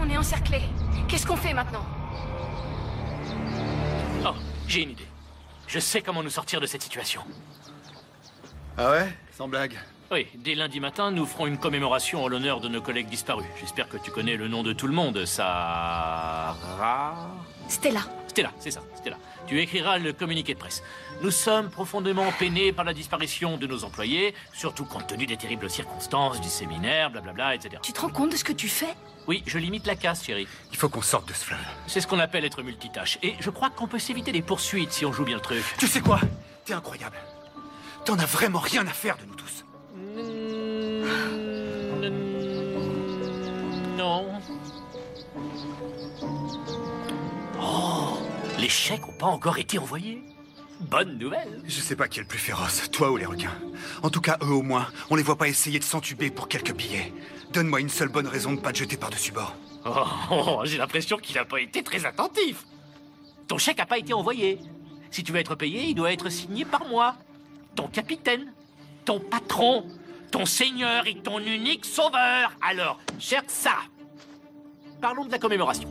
On 0.00 0.08
est 0.08 0.16
encerclés. 0.16 0.62
Qu'est-ce 1.08 1.26
qu'on 1.26 1.36
fait 1.36 1.52
maintenant 1.52 1.84
Oh, 4.24 4.34
j'ai 4.66 4.82
une 4.82 4.90
idée. 4.90 5.06
Je 5.66 5.78
sais 5.78 6.00
comment 6.00 6.22
nous 6.22 6.30
sortir 6.30 6.60
de 6.60 6.66
cette 6.66 6.82
situation. 6.82 7.22
Ah 8.78 8.90
ouais 8.90 9.08
Sans 9.36 9.46
blague. 9.46 9.78
Oui, 10.10 10.26
dès 10.34 10.54
lundi 10.54 10.80
matin, 10.80 11.10
nous 11.10 11.26
ferons 11.26 11.46
une 11.46 11.58
commémoration 11.58 12.24
en 12.24 12.28
l'honneur 12.28 12.60
de 12.60 12.68
nos 12.68 12.80
collègues 12.80 13.08
disparus. 13.08 13.46
J'espère 13.60 13.88
que 13.88 13.98
tu 13.98 14.10
connais 14.10 14.36
le 14.36 14.48
nom 14.48 14.62
de 14.62 14.72
tout 14.72 14.86
le 14.88 14.94
monde. 14.94 15.24
Sarah... 15.26 16.56
Stella. 17.68 18.00
Stella, 18.30 18.52
c'est 18.60 18.70
ça, 18.70 18.80
Stella. 18.94 19.16
Tu 19.48 19.60
écriras 19.60 19.98
le 19.98 20.12
communiqué 20.12 20.54
de 20.54 20.58
presse. 20.60 20.84
Nous 21.20 21.32
sommes 21.32 21.68
profondément 21.68 22.30
peinés 22.38 22.72
par 22.72 22.84
la 22.84 22.94
disparition 22.94 23.56
de 23.56 23.66
nos 23.66 23.82
employés, 23.82 24.36
surtout 24.52 24.84
compte 24.84 25.08
tenu 25.08 25.26
des 25.26 25.36
terribles 25.36 25.68
circonstances 25.68 26.40
du 26.40 26.48
séminaire, 26.48 27.10
blablabla, 27.10 27.56
etc. 27.56 27.78
Tu 27.82 27.92
te 27.92 28.00
rends 28.00 28.08
compte 28.08 28.30
de 28.30 28.36
ce 28.36 28.44
que 28.44 28.52
tu 28.52 28.68
fais? 28.68 28.94
Oui, 29.26 29.42
je 29.46 29.58
limite 29.58 29.84
la 29.84 29.96
casse, 29.96 30.24
chérie. 30.24 30.46
Il 30.70 30.76
faut 30.76 30.88
qu'on 30.88 31.02
sorte 31.02 31.26
de 31.26 31.32
ce 31.32 31.44
fleuve. 31.44 31.58
C'est 31.88 32.00
ce 32.00 32.06
qu'on 32.06 32.20
appelle 32.20 32.44
être 32.44 32.62
multitâche. 32.62 33.18
Et 33.24 33.34
je 33.40 33.50
crois 33.50 33.68
qu'on 33.68 33.88
peut 33.88 33.98
s'éviter 33.98 34.30
des 34.30 34.42
poursuites 34.42 34.92
si 34.92 35.04
on 35.04 35.12
joue 35.12 35.24
bien 35.24 35.34
le 35.34 35.42
truc. 35.42 35.64
Tu 35.76 35.88
sais 35.88 36.00
quoi? 36.00 36.20
T'es 36.64 36.72
incroyable. 36.72 37.16
T'en 38.04 38.16
as 38.16 38.26
vraiment 38.26 38.60
rien 38.60 38.86
à 38.86 38.92
faire 38.92 39.16
de 39.16 39.24
nous 39.24 39.34
tous. 39.34 39.64
Non. 43.98 44.40
Les 48.60 48.68
chèques 48.68 49.06
n'ont 49.06 49.12
pas 49.12 49.26
encore 49.26 49.58
été 49.58 49.78
envoyés. 49.78 50.22
Bonne 50.80 51.18
nouvelle. 51.18 51.62
Je 51.66 51.80
sais 51.80 51.96
pas 51.96 52.08
qui 52.08 52.20
est 52.20 52.22
le 52.22 52.28
plus 52.28 52.38
féroce, 52.38 52.90
toi 52.90 53.10
ou 53.10 53.16
les 53.16 53.26
requins. 53.26 53.54
En 54.02 54.10
tout 54.10 54.20
cas, 54.20 54.38
eux 54.42 54.52
au 54.52 54.62
moins, 54.62 54.86
on 55.10 55.16
les 55.16 55.22
voit 55.22 55.36
pas 55.36 55.48
essayer 55.48 55.78
de 55.78 55.84
s'entuber 55.84 56.30
pour 56.30 56.48
quelques 56.48 56.74
billets. 56.74 57.12
Donne-moi 57.52 57.80
une 57.80 57.88
seule 57.88 58.08
bonne 58.08 58.26
raison 58.26 58.52
de 58.52 58.60
pas 58.60 58.72
te 58.72 58.78
jeter 58.78 58.96
par-dessus 58.96 59.32
bord. 59.32 59.56
Oh, 59.84 60.04
oh, 60.30 60.60
j'ai 60.64 60.78
l'impression 60.78 61.16
qu'il 61.16 61.36
n'a 61.36 61.44
pas 61.44 61.60
été 61.60 61.82
très 61.82 62.04
attentif. 62.04 62.66
Ton 63.48 63.58
chèque 63.58 63.78
n'a 63.78 63.86
pas 63.86 63.98
été 63.98 64.12
envoyé. 64.12 64.58
Si 65.10 65.24
tu 65.24 65.32
veux 65.32 65.40
être 65.40 65.54
payé, 65.54 65.84
il 65.84 65.94
doit 65.94 66.12
être 66.12 66.28
signé 66.28 66.64
par 66.64 66.86
moi. 66.86 67.16
Ton 67.74 67.88
capitaine, 67.88 68.52
ton 69.04 69.20
patron, 69.20 69.86
ton 70.30 70.44
seigneur 70.46 71.06
et 71.06 71.16
ton 71.16 71.40
unique 71.40 71.84
sauveur. 71.84 72.52
Alors, 72.62 73.00
cherche 73.18 73.48
ça. 73.48 73.76
Parlons 75.00 75.24
de 75.24 75.30
la 75.32 75.38
commémoration. 75.38 75.88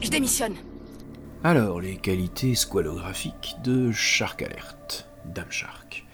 Je 0.00 0.08
démissionne. 0.08 0.56
Alors, 1.46 1.78
les 1.78 1.96
qualités 1.96 2.54
squalographiques 2.54 3.56
de 3.62 3.92
Shark 3.92 4.40
Alert, 4.40 5.06
Dame 5.26 5.50
Shark. 5.50 6.06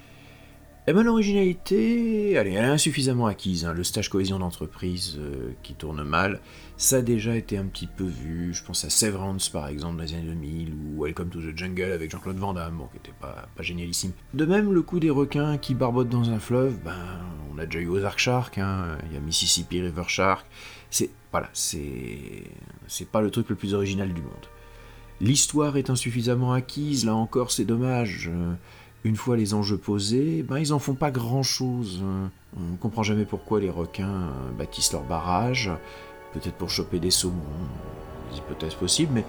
Eh 0.89 0.93
ben, 0.93 1.05
l'originalité, 1.05 2.33
elle 2.33 2.49
est 2.49 2.59
insuffisamment 2.59 3.27
acquise. 3.27 3.65
hein. 3.65 3.73
Le 3.73 3.85
stage 3.85 4.09
cohésion 4.09 4.41
d'entreprise 4.41 5.19
euh, 5.21 5.53
qui 5.63 5.75
tourne 5.75 6.03
mal, 6.03 6.41
ça 6.77 6.97
a 6.97 7.03
déjà 7.03 7.37
été 7.37 7.57
un 7.59 7.67
petit 7.67 7.87
peu 7.87 8.03
vu. 8.07 8.53
Je 8.53 8.65
pense 8.65 8.85
à 8.85 8.91
Severance, 8.91 9.51
par 9.51 9.69
exemple, 9.69 9.99
dans 9.99 10.03
les 10.03 10.15
années 10.15 10.27
2000, 10.31 10.75
ou 10.75 11.05
Welcome 11.05 11.29
to 11.29 11.39
the 11.41 11.57
Jungle 11.57 11.93
avec 11.93 12.11
Jean-Claude 12.11 12.39
Van 12.39 12.53
Damme, 12.53 12.79
bon, 12.79 12.87
qui 12.87 12.97
était 12.97 13.17
pas, 13.21 13.47
pas 13.55 13.63
génialissime. 13.63 14.11
De 14.35 14.45
même, 14.45 14.73
le 14.73 14.83
coup 14.83 14.99
des 14.99 15.11
requins 15.11 15.59
qui 15.59 15.75
barbotent 15.75 16.09
dans 16.09 16.29
un 16.31 16.41
fleuve, 16.41 16.75
ben, 16.85 17.21
on 17.55 17.59
a 17.59 17.67
déjà 17.67 17.79
eu 17.79 17.87
Ozark 17.87 18.19
Shark, 18.19 18.59
hein, 18.59 18.99
il 19.07 19.15
y 19.15 19.17
a 19.17 19.21
Mississippi 19.21 19.81
River 19.81 20.09
Shark. 20.09 20.45
C'est, 20.91 21.11
voilà, 21.31 21.51
c'est, 21.53 22.43
c'est 22.89 23.09
pas 23.09 23.21
le 23.21 23.31
truc 23.31 23.49
le 23.49 23.55
plus 23.55 23.75
original 23.75 24.13
du 24.13 24.23
monde. 24.23 24.47
L'histoire 25.21 25.77
est 25.77 25.91
insuffisamment 25.91 26.53
acquise, 26.53 27.05
là 27.05 27.15
encore 27.15 27.51
c'est 27.51 27.65
dommage. 27.65 28.31
Euh, 28.33 28.55
Une 29.05 29.17
fois 29.17 29.37
les 29.37 29.55
enjeux 29.55 29.79
posés, 29.79 30.43
ben 30.43 30.59
ils 30.59 30.73
en 30.73 30.79
font 30.79 30.95
pas 30.95 31.11
grand 31.11 31.43
chose. 31.43 32.03
On 32.57 32.77
comprend 32.77 33.03
jamais 33.03 33.25
pourquoi 33.25 33.61
les 33.61 33.71
requins 33.71 34.09
euh, 34.09 34.51
bâtissent 34.59 34.93
leur 34.93 35.05
barrage, 35.05 35.71
peut-être 36.33 36.57
pour 36.57 36.69
choper 36.71 36.99
des 36.99 37.11
saumons, 37.11 37.35
des 38.31 38.39
hypothèses 38.39 38.75
possibles, 38.75 39.13
mais 39.15 39.25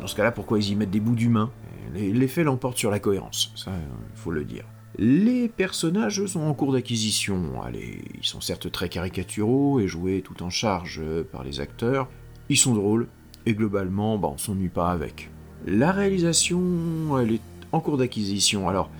dans 0.00 0.06
ce 0.06 0.14
cas-là, 0.14 0.30
pourquoi 0.30 0.58
ils 0.58 0.70
y 0.70 0.74
mettent 0.76 0.90
des 0.90 1.00
bouts 1.00 1.16
d'humains? 1.16 1.50
L'effet 1.94 2.44
l'emporte 2.44 2.76
sur 2.76 2.90
la 2.90 2.98
cohérence, 2.98 3.52
ça 3.56 3.72
il 3.72 4.18
faut 4.18 4.30
le 4.30 4.44
dire. 4.44 4.64
Les 4.98 5.48
personnages 5.48 6.24
sont 6.26 6.40
en 6.40 6.54
cours 6.54 6.72
d'acquisition. 6.72 7.62
Allez, 7.62 8.02
ils 8.14 8.26
sont 8.26 8.40
certes 8.40 8.70
très 8.70 8.88
caricaturaux 8.88 9.78
et 9.80 9.88
joués 9.88 10.22
tout 10.22 10.42
en 10.42 10.50
charge 10.50 11.00
euh, 11.02 11.22
par 11.22 11.44
les 11.44 11.60
acteurs. 11.60 12.08
Ils 12.48 12.56
sont 12.56 12.74
drôles 12.74 13.08
et 13.44 13.54
globalement, 13.54 14.18
bah, 14.18 14.28
on 14.32 14.38
s'ennuie 14.38 14.68
pas 14.68 14.90
avec. 14.90 15.30
La 15.66 15.92
réalisation, 15.92 17.18
elle 17.18 17.32
est 17.34 17.40
en 17.72 17.80
cours 17.80 17.96
d'acquisition. 17.98 18.68
Alors, 18.68 18.90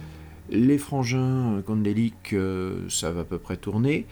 les 0.50 0.78
frangins 0.78 1.62
Candelic, 1.66 2.32
euh, 2.32 2.88
ça 2.88 3.10
va 3.12 3.20
à 3.20 3.24
peu 3.24 3.38
près 3.38 3.56
tourner. 3.56 4.06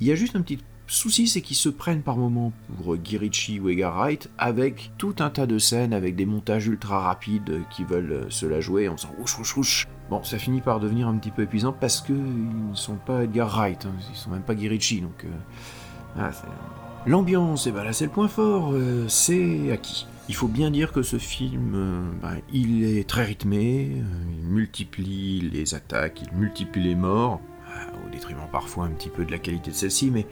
Il 0.00 0.06
y 0.06 0.12
a 0.12 0.14
juste 0.14 0.36
un 0.36 0.42
petit 0.42 0.58
souci, 0.86 1.26
c'est 1.26 1.40
qu'ils 1.40 1.56
se 1.56 1.68
prennent 1.68 2.02
par 2.02 2.16
moments 2.16 2.52
pour 2.76 2.96
Guy 2.96 3.18
Ritchie 3.18 3.60
ou 3.60 3.68
Edgar 3.68 3.96
Wright 3.96 4.30
avec 4.38 4.92
tout 4.98 5.16
un 5.18 5.30
tas 5.30 5.46
de 5.46 5.58
scènes 5.58 5.92
avec 5.92 6.14
des 6.16 6.26
montages 6.26 6.66
ultra 6.66 7.00
rapides 7.00 7.60
qui 7.70 7.84
veulent 7.84 8.12
euh, 8.12 8.30
se 8.30 8.46
la 8.46 8.60
jouer 8.60 8.88
en 8.88 8.96
faisant 8.96 9.14
ouch 9.18 9.38
ouch 9.38 9.56
ouch. 9.56 9.88
Bon, 10.10 10.22
ça 10.22 10.38
finit 10.38 10.60
par 10.60 10.78
devenir 10.78 11.08
un 11.08 11.16
petit 11.16 11.32
peu 11.32 11.42
épuisant 11.42 11.72
parce 11.72 12.00
que 12.00 12.12
ils 12.12 12.70
ne 12.70 12.74
sont 12.74 12.96
pas 12.96 13.24
Edgar 13.24 13.48
Wright, 13.48 13.84
hein, 13.86 13.92
ils 14.12 14.16
sont 14.16 14.30
même 14.30 14.42
pas 14.42 14.54
Guy 14.54 14.68
Ritchie, 14.68 15.00
donc 15.00 15.24
euh, 15.24 15.28
ah, 16.18 16.30
L'ambiance, 17.06 17.66
et 17.66 17.72
ben 17.72 17.84
là 17.84 17.92
c'est 17.92 18.04
le 18.04 18.10
point 18.10 18.28
fort, 18.28 18.70
euh, 18.72 19.06
c'est 19.08 19.70
acquis. 19.72 20.06
Il 20.28 20.34
faut 20.34 20.48
bien 20.48 20.72
dire 20.72 20.92
que 20.92 21.02
ce 21.02 21.18
film, 21.18 21.72
euh, 21.74 22.00
ben, 22.20 22.40
il 22.52 22.82
est 22.84 23.08
très 23.08 23.24
rythmé, 23.24 23.92
euh, 23.92 24.02
il 24.40 24.44
multiplie 24.44 25.40
les 25.52 25.74
attaques, 25.74 26.20
il 26.22 26.36
multiplie 26.36 26.82
les 26.82 26.96
morts, 26.96 27.40
euh, 27.70 28.06
au 28.06 28.10
détriment 28.10 28.48
parfois 28.50 28.86
un 28.86 28.90
petit 28.90 29.08
peu 29.08 29.24
de 29.24 29.30
la 29.30 29.38
qualité 29.38 29.70
de 29.70 29.76
celle-ci, 29.76 30.10
mais 30.10 30.26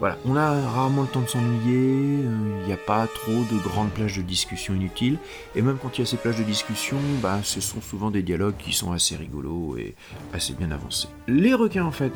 voilà, 0.00 0.18
on 0.26 0.36
a 0.36 0.60
rarement 0.68 1.02
le 1.02 1.08
temps 1.08 1.22
de 1.22 1.28
s'ennuyer, 1.28 2.20
il 2.60 2.66
n'y 2.66 2.72
a 2.72 2.76
pas 2.76 3.06
trop 3.06 3.32
de 3.32 3.58
grandes 3.64 3.90
plages 3.90 4.18
de 4.18 4.22
discussion 4.22 4.74
inutiles, 4.74 5.16
et 5.56 5.62
même 5.62 5.78
quand 5.80 5.96
il 5.96 6.02
y 6.02 6.04
a 6.04 6.06
ces 6.06 6.18
plages 6.18 6.38
de 6.38 6.44
discussion, 6.44 6.98
ben, 7.22 7.40
ce 7.42 7.62
sont 7.62 7.80
souvent 7.80 8.10
des 8.10 8.22
dialogues 8.22 8.56
qui 8.58 8.74
sont 8.74 8.92
assez 8.92 9.16
rigolos 9.16 9.76
et 9.78 9.94
assez 10.34 10.52
bien 10.52 10.70
avancés. 10.70 11.08
Les 11.26 11.54
requins, 11.54 11.86
en 11.86 11.90
fait, 11.90 12.12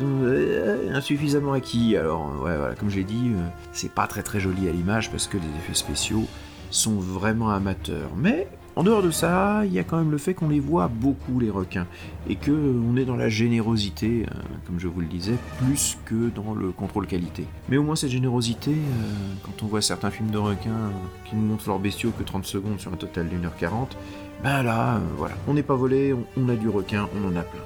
insuffisamment 0.92 1.54
acquis, 1.54 1.96
alors 1.96 2.26
ouais, 2.42 2.56
voilà, 2.56 2.74
comme 2.74 2.90
je 2.90 2.98
l'ai 2.98 3.04
dit, 3.04 3.32
c'est 3.72 3.90
pas 3.90 4.06
très 4.06 4.22
très 4.22 4.38
joli 4.38 4.68
à 4.68 4.72
l'image 4.72 5.10
parce 5.10 5.26
que 5.26 5.38
les 5.38 5.48
effets 5.64 5.74
spéciaux, 5.74 6.28
sont 6.72 6.96
vraiment 6.96 7.50
amateurs. 7.50 8.10
Mais 8.16 8.48
en 8.74 8.82
dehors 8.82 9.02
de 9.02 9.10
ça, 9.10 9.62
il 9.66 9.72
y 9.72 9.78
a 9.78 9.84
quand 9.84 9.98
même 9.98 10.10
le 10.10 10.16
fait 10.16 10.32
qu'on 10.32 10.48
les 10.48 10.60
voit 10.60 10.88
beaucoup 10.88 11.38
les 11.38 11.50
requins 11.50 11.86
et 12.26 12.36
que 12.36 12.50
on 12.50 12.96
est 12.96 13.04
dans 13.04 13.16
la 13.16 13.28
générosité, 13.28 14.24
euh, 14.26 14.34
comme 14.66 14.80
je 14.80 14.88
vous 14.88 15.00
le 15.00 15.06
disais, 15.06 15.34
plus 15.58 15.98
que 16.06 16.30
dans 16.30 16.54
le 16.54 16.70
contrôle 16.70 17.06
qualité. 17.06 17.44
Mais 17.68 17.76
au 17.76 17.82
moins 17.82 17.96
cette 17.96 18.10
générosité, 18.10 18.70
euh, 18.70 19.34
quand 19.42 19.62
on 19.62 19.66
voit 19.66 19.82
certains 19.82 20.10
films 20.10 20.30
de 20.30 20.38
requins 20.38 20.90
qui 21.26 21.36
ne 21.36 21.42
montrent 21.42 21.68
leurs 21.68 21.78
bestiaux 21.78 22.12
que 22.18 22.22
30 22.22 22.46
secondes 22.46 22.80
sur 22.80 22.90
un 22.92 22.96
total 22.96 23.28
d'une 23.28 23.44
heure 23.44 23.56
40, 23.56 23.94
ben 24.42 24.62
là, 24.62 24.96
euh, 24.96 25.00
voilà, 25.18 25.34
on 25.46 25.52
n'est 25.52 25.62
pas 25.62 25.76
volé, 25.76 26.14
on, 26.14 26.24
on 26.38 26.48
a 26.48 26.56
du 26.56 26.70
requin, 26.70 27.08
on 27.14 27.28
en 27.28 27.36
a 27.36 27.42
plein. 27.42 27.60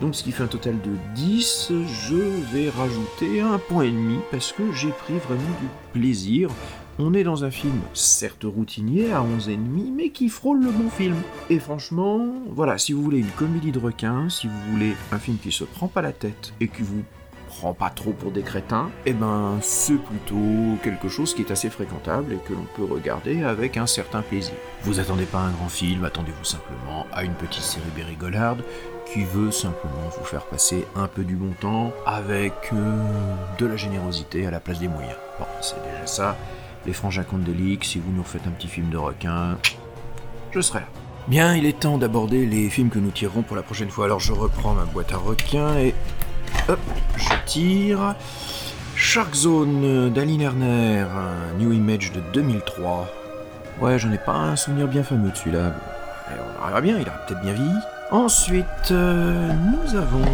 Donc 0.00 0.14
ce 0.14 0.22
qui 0.22 0.30
fait 0.30 0.44
un 0.44 0.48
total 0.48 0.76
de 0.80 0.90
10, 1.14 1.72
je 1.86 2.14
vais 2.52 2.70
rajouter 2.70 3.40
un 3.40 3.58
point 3.58 3.82
et 3.82 3.90
demi 3.90 4.18
parce 4.30 4.52
que 4.52 4.72
j'ai 4.72 4.90
pris 4.90 5.14
vraiment 5.18 5.40
du 5.60 5.66
plaisir 5.92 6.50
on 6.98 7.14
est 7.14 7.22
dans 7.24 7.44
un 7.44 7.50
film, 7.50 7.80
certes 7.94 8.44
routinier, 8.44 9.12
à 9.12 9.22
11 9.22 9.50
ennemis, 9.50 9.92
mais 9.94 10.10
qui 10.10 10.28
frôle 10.28 10.62
le 10.62 10.70
bon 10.70 10.90
film. 10.90 11.16
Et 11.48 11.58
franchement, 11.60 12.26
voilà, 12.50 12.76
si 12.76 12.92
vous 12.92 13.02
voulez 13.02 13.18
une 13.18 13.30
comédie 13.30 13.72
de 13.72 13.78
requin, 13.78 14.28
si 14.28 14.48
vous 14.48 14.72
voulez 14.72 14.94
un 15.12 15.18
film 15.18 15.38
qui 15.38 15.52
se 15.52 15.64
prend 15.64 15.88
pas 15.88 16.02
la 16.02 16.12
tête 16.12 16.52
et 16.60 16.68
qui 16.68 16.82
vous 16.82 17.04
prend 17.46 17.72
pas 17.72 17.90
trop 17.90 18.12
pour 18.12 18.30
des 18.30 18.42
crétins, 18.42 18.90
eh 19.06 19.12
ben 19.12 19.58
c'est 19.62 19.96
plutôt 19.96 20.76
quelque 20.82 21.08
chose 21.08 21.34
qui 21.34 21.42
est 21.42 21.50
assez 21.50 21.70
fréquentable 21.70 22.34
et 22.34 22.38
que 22.46 22.52
l'on 22.52 22.66
peut 22.76 22.84
regarder 22.84 23.42
avec 23.42 23.76
un 23.76 23.86
certain 23.86 24.20
plaisir. 24.20 24.54
Vous 24.82 25.00
attendez 25.00 25.24
pas 25.24 25.38
un 25.38 25.50
grand 25.52 25.68
film, 25.68 26.04
attendez-vous 26.04 26.44
simplement 26.44 27.06
à 27.12 27.24
une 27.24 27.32
petite 27.32 27.62
série 27.62 27.90
bérigolarde 27.96 28.62
qui 29.12 29.24
veut 29.24 29.50
simplement 29.50 30.08
vous 30.18 30.24
faire 30.24 30.44
passer 30.44 30.84
un 30.94 31.06
peu 31.06 31.24
du 31.24 31.36
bon 31.36 31.52
temps 31.60 31.92
avec 32.04 32.52
euh, 32.74 33.04
de 33.58 33.66
la 33.66 33.76
générosité 33.76 34.46
à 34.46 34.50
la 34.50 34.60
place 34.60 34.78
des 34.78 34.88
moyens. 34.88 35.16
Bon, 35.38 35.46
c'est 35.62 35.82
déjà 35.82 36.06
ça 36.06 36.36
les 36.86 36.92
frangins 36.92 37.24
Condelic, 37.24 37.84
si 37.84 37.98
vous 37.98 38.12
nous 38.12 38.24
faites 38.24 38.46
un 38.46 38.50
petit 38.50 38.68
film 38.68 38.90
de 38.90 38.96
requin, 38.96 39.58
je 40.52 40.60
serai 40.60 40.80
là. 40.80 40.86
Bien, 41.28 41.54
il 41.54 41.66
est 41.66 41.80
temps 41.80 41.98
d'aborder 41.98 42.46
les 42.46 42.70
films 42.70 42.88
que 42.88 42.98
nous 42.98 43.10
tirerons 43.10 43.42
pour 43.42 43.54
la 43.54 43.62
prochaine 43.62 43.90
fois. 43.90 44.06
Alors 44.06 44.20
je 44.20 44.32
reprends 44.32 44.74
ma 44.74 44.84
boîte 44.84 45.12
à 45.12 45.18
requins 45.18 45.76
et 45.76 45.94
hop, 46.68 46.80
je 47.16 47.34
tire. 47.44 48.14
Shark 48.94 49.34
Zone 49.34 50.10
d'Aline 50.10 50.40
Erner, 50.40 51.06
New 51.58 51.72
Image 51.72 52.12
de 52.12 52.20
2003. 52.32 53.08
Ouais, 53.80 53.98
j'en 53.98 54.10
ai 54.10 54.18
pas 54.18 54.32
un 54.32 54.56
souvenir 54.56 54.88
bien 54.88 55.04
fameux 55.04 55.30
de 55.30 55.36
celui-là. 55.36 55.72
On 56.62 56.66
verra 56.66 56.80
bien, 56.80 56.98
il 56.98 57.08
a 57.08 57.12
peut-être 57.12 57.40
bien 57.42 57.52
vieilli. 57.52 57.78
Ensuite, 58.10 58.90
euh, 58.90 59.52
nous 59.52 59.94
avons 59.94 60.24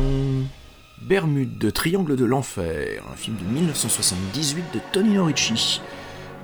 Bermude, 1.02 1.58
de 1.58 1.70
Triangle 1.70 2.16
de 2.16 2.24
l'Enfer, 2.24 3.02
un 3.12 3.16
film 3.16 3.36
de 3.36 3.44
1978 3.44 4.64
de 4.72 4.80
Tony 4.92 5.18
Ricci. 5.18 5.82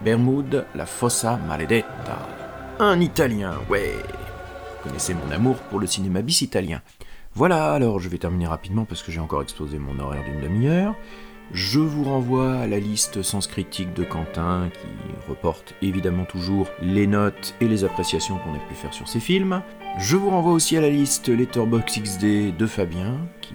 Bermude, 0.05 0.67
la 0.75 0.87
Fossa 0.87 1.39
Maledetta. 1.49 2.19
Un 2.79 3.01
italien, 3.01 3.55
ouais. 3.69 3.95
Vous 4.83 4.89
connaissez 4.89 5.15
mon 5.15 5.31
amour 5.31 5.57
pour 5.71 5.79
le 5.79 5.87
cinéma 5.87 6.23
bis 6.23 6.41
italien. 6.41 6.81
Voilà, 7.35 7.73
alors 7.73 8.01
je 8.01 8.09
vais 8.09 8.19
terminer 8.19 8.47
rapidement 8.47 8.85
parce 8.85 9.03
que 9.03 9.13
j'ai 9.13 9.21
encore 9.21 9.43
exposé 9.43 9.79
mon 9.79 9.99
horaire 9.99 10.25
d'une 10.25 10.41
demi-heure. 10.41 10.97
Je 11.53 11.81
vous 11.81 12.05
renvoie 12.05 12.55
à 12.55 12.67
la 12.67 12.79
liste 12.79 13.23
Sens 13.23 13.47
Critique 13.49 13.93
de 13.93 14.05
Quentin 14.05 14.71
qui 14.73 15.29
reporte 15.29 15.75
évidemment 15.83 16.25
toujours 16.25 16.69
les 16.81 17.07
notes 17.07 17.55
et 17.61 17.67
les 17.67 17.85
appréciations 17.85 18.39
qu'on 18.39 18.55
a 18.55 18.69
pu 18.69 18.75
faire 18.75 18.95
sur 18.95 19.09
ces 19.09 19.21
films. 19.21 19.63
Je 19.99 20.17
vous 20.17 20.31
renvoie 20.31 20.53
aussi 20.53 20.77
à 20.77 20.81
la 20.81 20.91
liste 20.91 21.29
Letterboxd 21.29 22.03
XD 22.03 22.57
de 22.57 22.67
Fabien 22.67 23.19
qui 23.41 23.55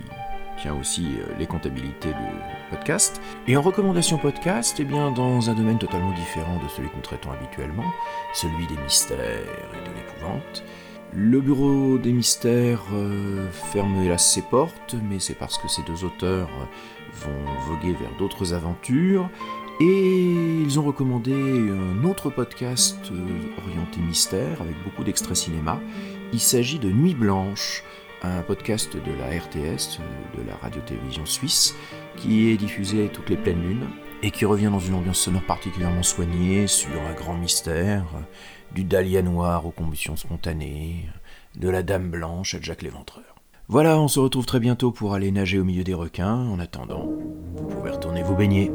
tient 0.61 0.75
aussi 0.75 1.15
euh, 1.19 1.33
les 1.37 1.47
comptabilités 1.47 2.09
du 2.09 2.69
podcast. 2.69 3.21
Et 3.47 3.57
en 3.57 3.61
recommandation 3.61 4.17
podcast, 4.17 4.77
eh 4.79 4.83
bien, 4.83 5.11
dans 5.11 5.49
un 5.49 5.53
domaine 5.53 5.77
totalement 5.77 6.13
différent 6.13 6.57
de 6.63 6.69
celui 6.69 6.89
que 6.89 6.95
nous 6.95 7.01
traitons 7.01 7.31
habituellement, 7.31 7.91
celui 8.33 8.67
des 8.67 8.77
mystères 8.81 9.19
et 9.19 9.89
de 9.89 9.95
l'épouvante. 9.95 10.63
Le 11.13 11.39
bureau 11.39 11.97
des 11.97 12.11
mystères 12.11 12.83
euh, 12.93 13.49
ferme 13.51 14.03
hélas 14.03 14.33
ses 14.33 14.41
portes, 14.41 14.95
mais 15.09 15.19
c'est 15.19 15.35
parce 15.35 15.57
que 15.57 15.67
ces 15.67 15.81
deux 15.83 16.03
auteurs 16.03 16.49
vont 17.13 17.45
voguer 17.67 17.93
vers 17.93 18.11
d'autres 18.17 18.53
aventures. 18.53 19.29
Et 19.81 20.31
ils 20.61 20.79
ont 20.79 20.83
recommandé 20.83 21.33
un 21.33 22.05
autre 22.05 22.29
podcast 22.29 22.97
euh, 23.11 23.61
orienté 23.65 23.99
mystère 23.99 24.61
avec 24.61 24.81
beaucoup 24.85 25.03
d'extraits 25.03 25.35
cinéma. 25.35 25.81
Il 26.31 26.39
s'agit 26.39 26.79
de 26.79 26.89
Nuit 26.89 27.13
Blanche, 27.13 27.83
un 28.25 28.41
podcast 28.41 28.95
de 28.95 29.11
la 29.19 29.39
RTS, 29.39 29.99
de 30.37 30.47
la 30.47 30.55
radio-télévision 30.61 31.25
suisse, 31.25 31.75
qui 32.17 32.49
est 32.49 32.57
diffusé 32.57 33.09
toutes 33.11 33.29
les 33.29 33.37
pleines 33.37 33.61
lunes 33.61 33.87
et 34.23 34.31
qui 34.31 34.45
revient 34.45 34.69
dans 34.71 34.79
une 34.79 34.95
ambiance 34.95 35.19
sonore 35.19 35.43
particulièrement 35.43 36.03
soignée 36.03 36.67
sur 36.67 37.01
un 37.01 37.13
grand 37.13 37.35
mystère, 37.35 38.05
du 38.73 38.83
dahlia 38.83 39.21
noir 39.21 39.65
aux 39.65 39.71
combustions 39.71 40.15
spontanées, 40.15 41.09
de 41.55 41.69
la 41.69 41.83
dame 41.83 42.09
blanche 42.09 42.55
à 42.55 42.61
Jack 42.61 42.81
l'Éventreur. 42.81 43.35
Voilà, 43.67 43.99
on 43.99 44.07
se 44.07 44.19
retrouve 44.19 44.45
très 44.45 44.59
bientôt 44.59 44.91
pour 44.91 45.13
aller 45.13 45.31
nager 45.31 45.59
au 45.59 45.63
milieu 45.63 45.83
des 45.83 45.93
requins. 45.93 46.47
En 46.49 46.59
attendant, 46.59 47.09
vous 47.55 47.67
pouvez 47.67 47.91
retourner 47.91 48.21
vous 48.21 48.35
baigner. 48.35 48.71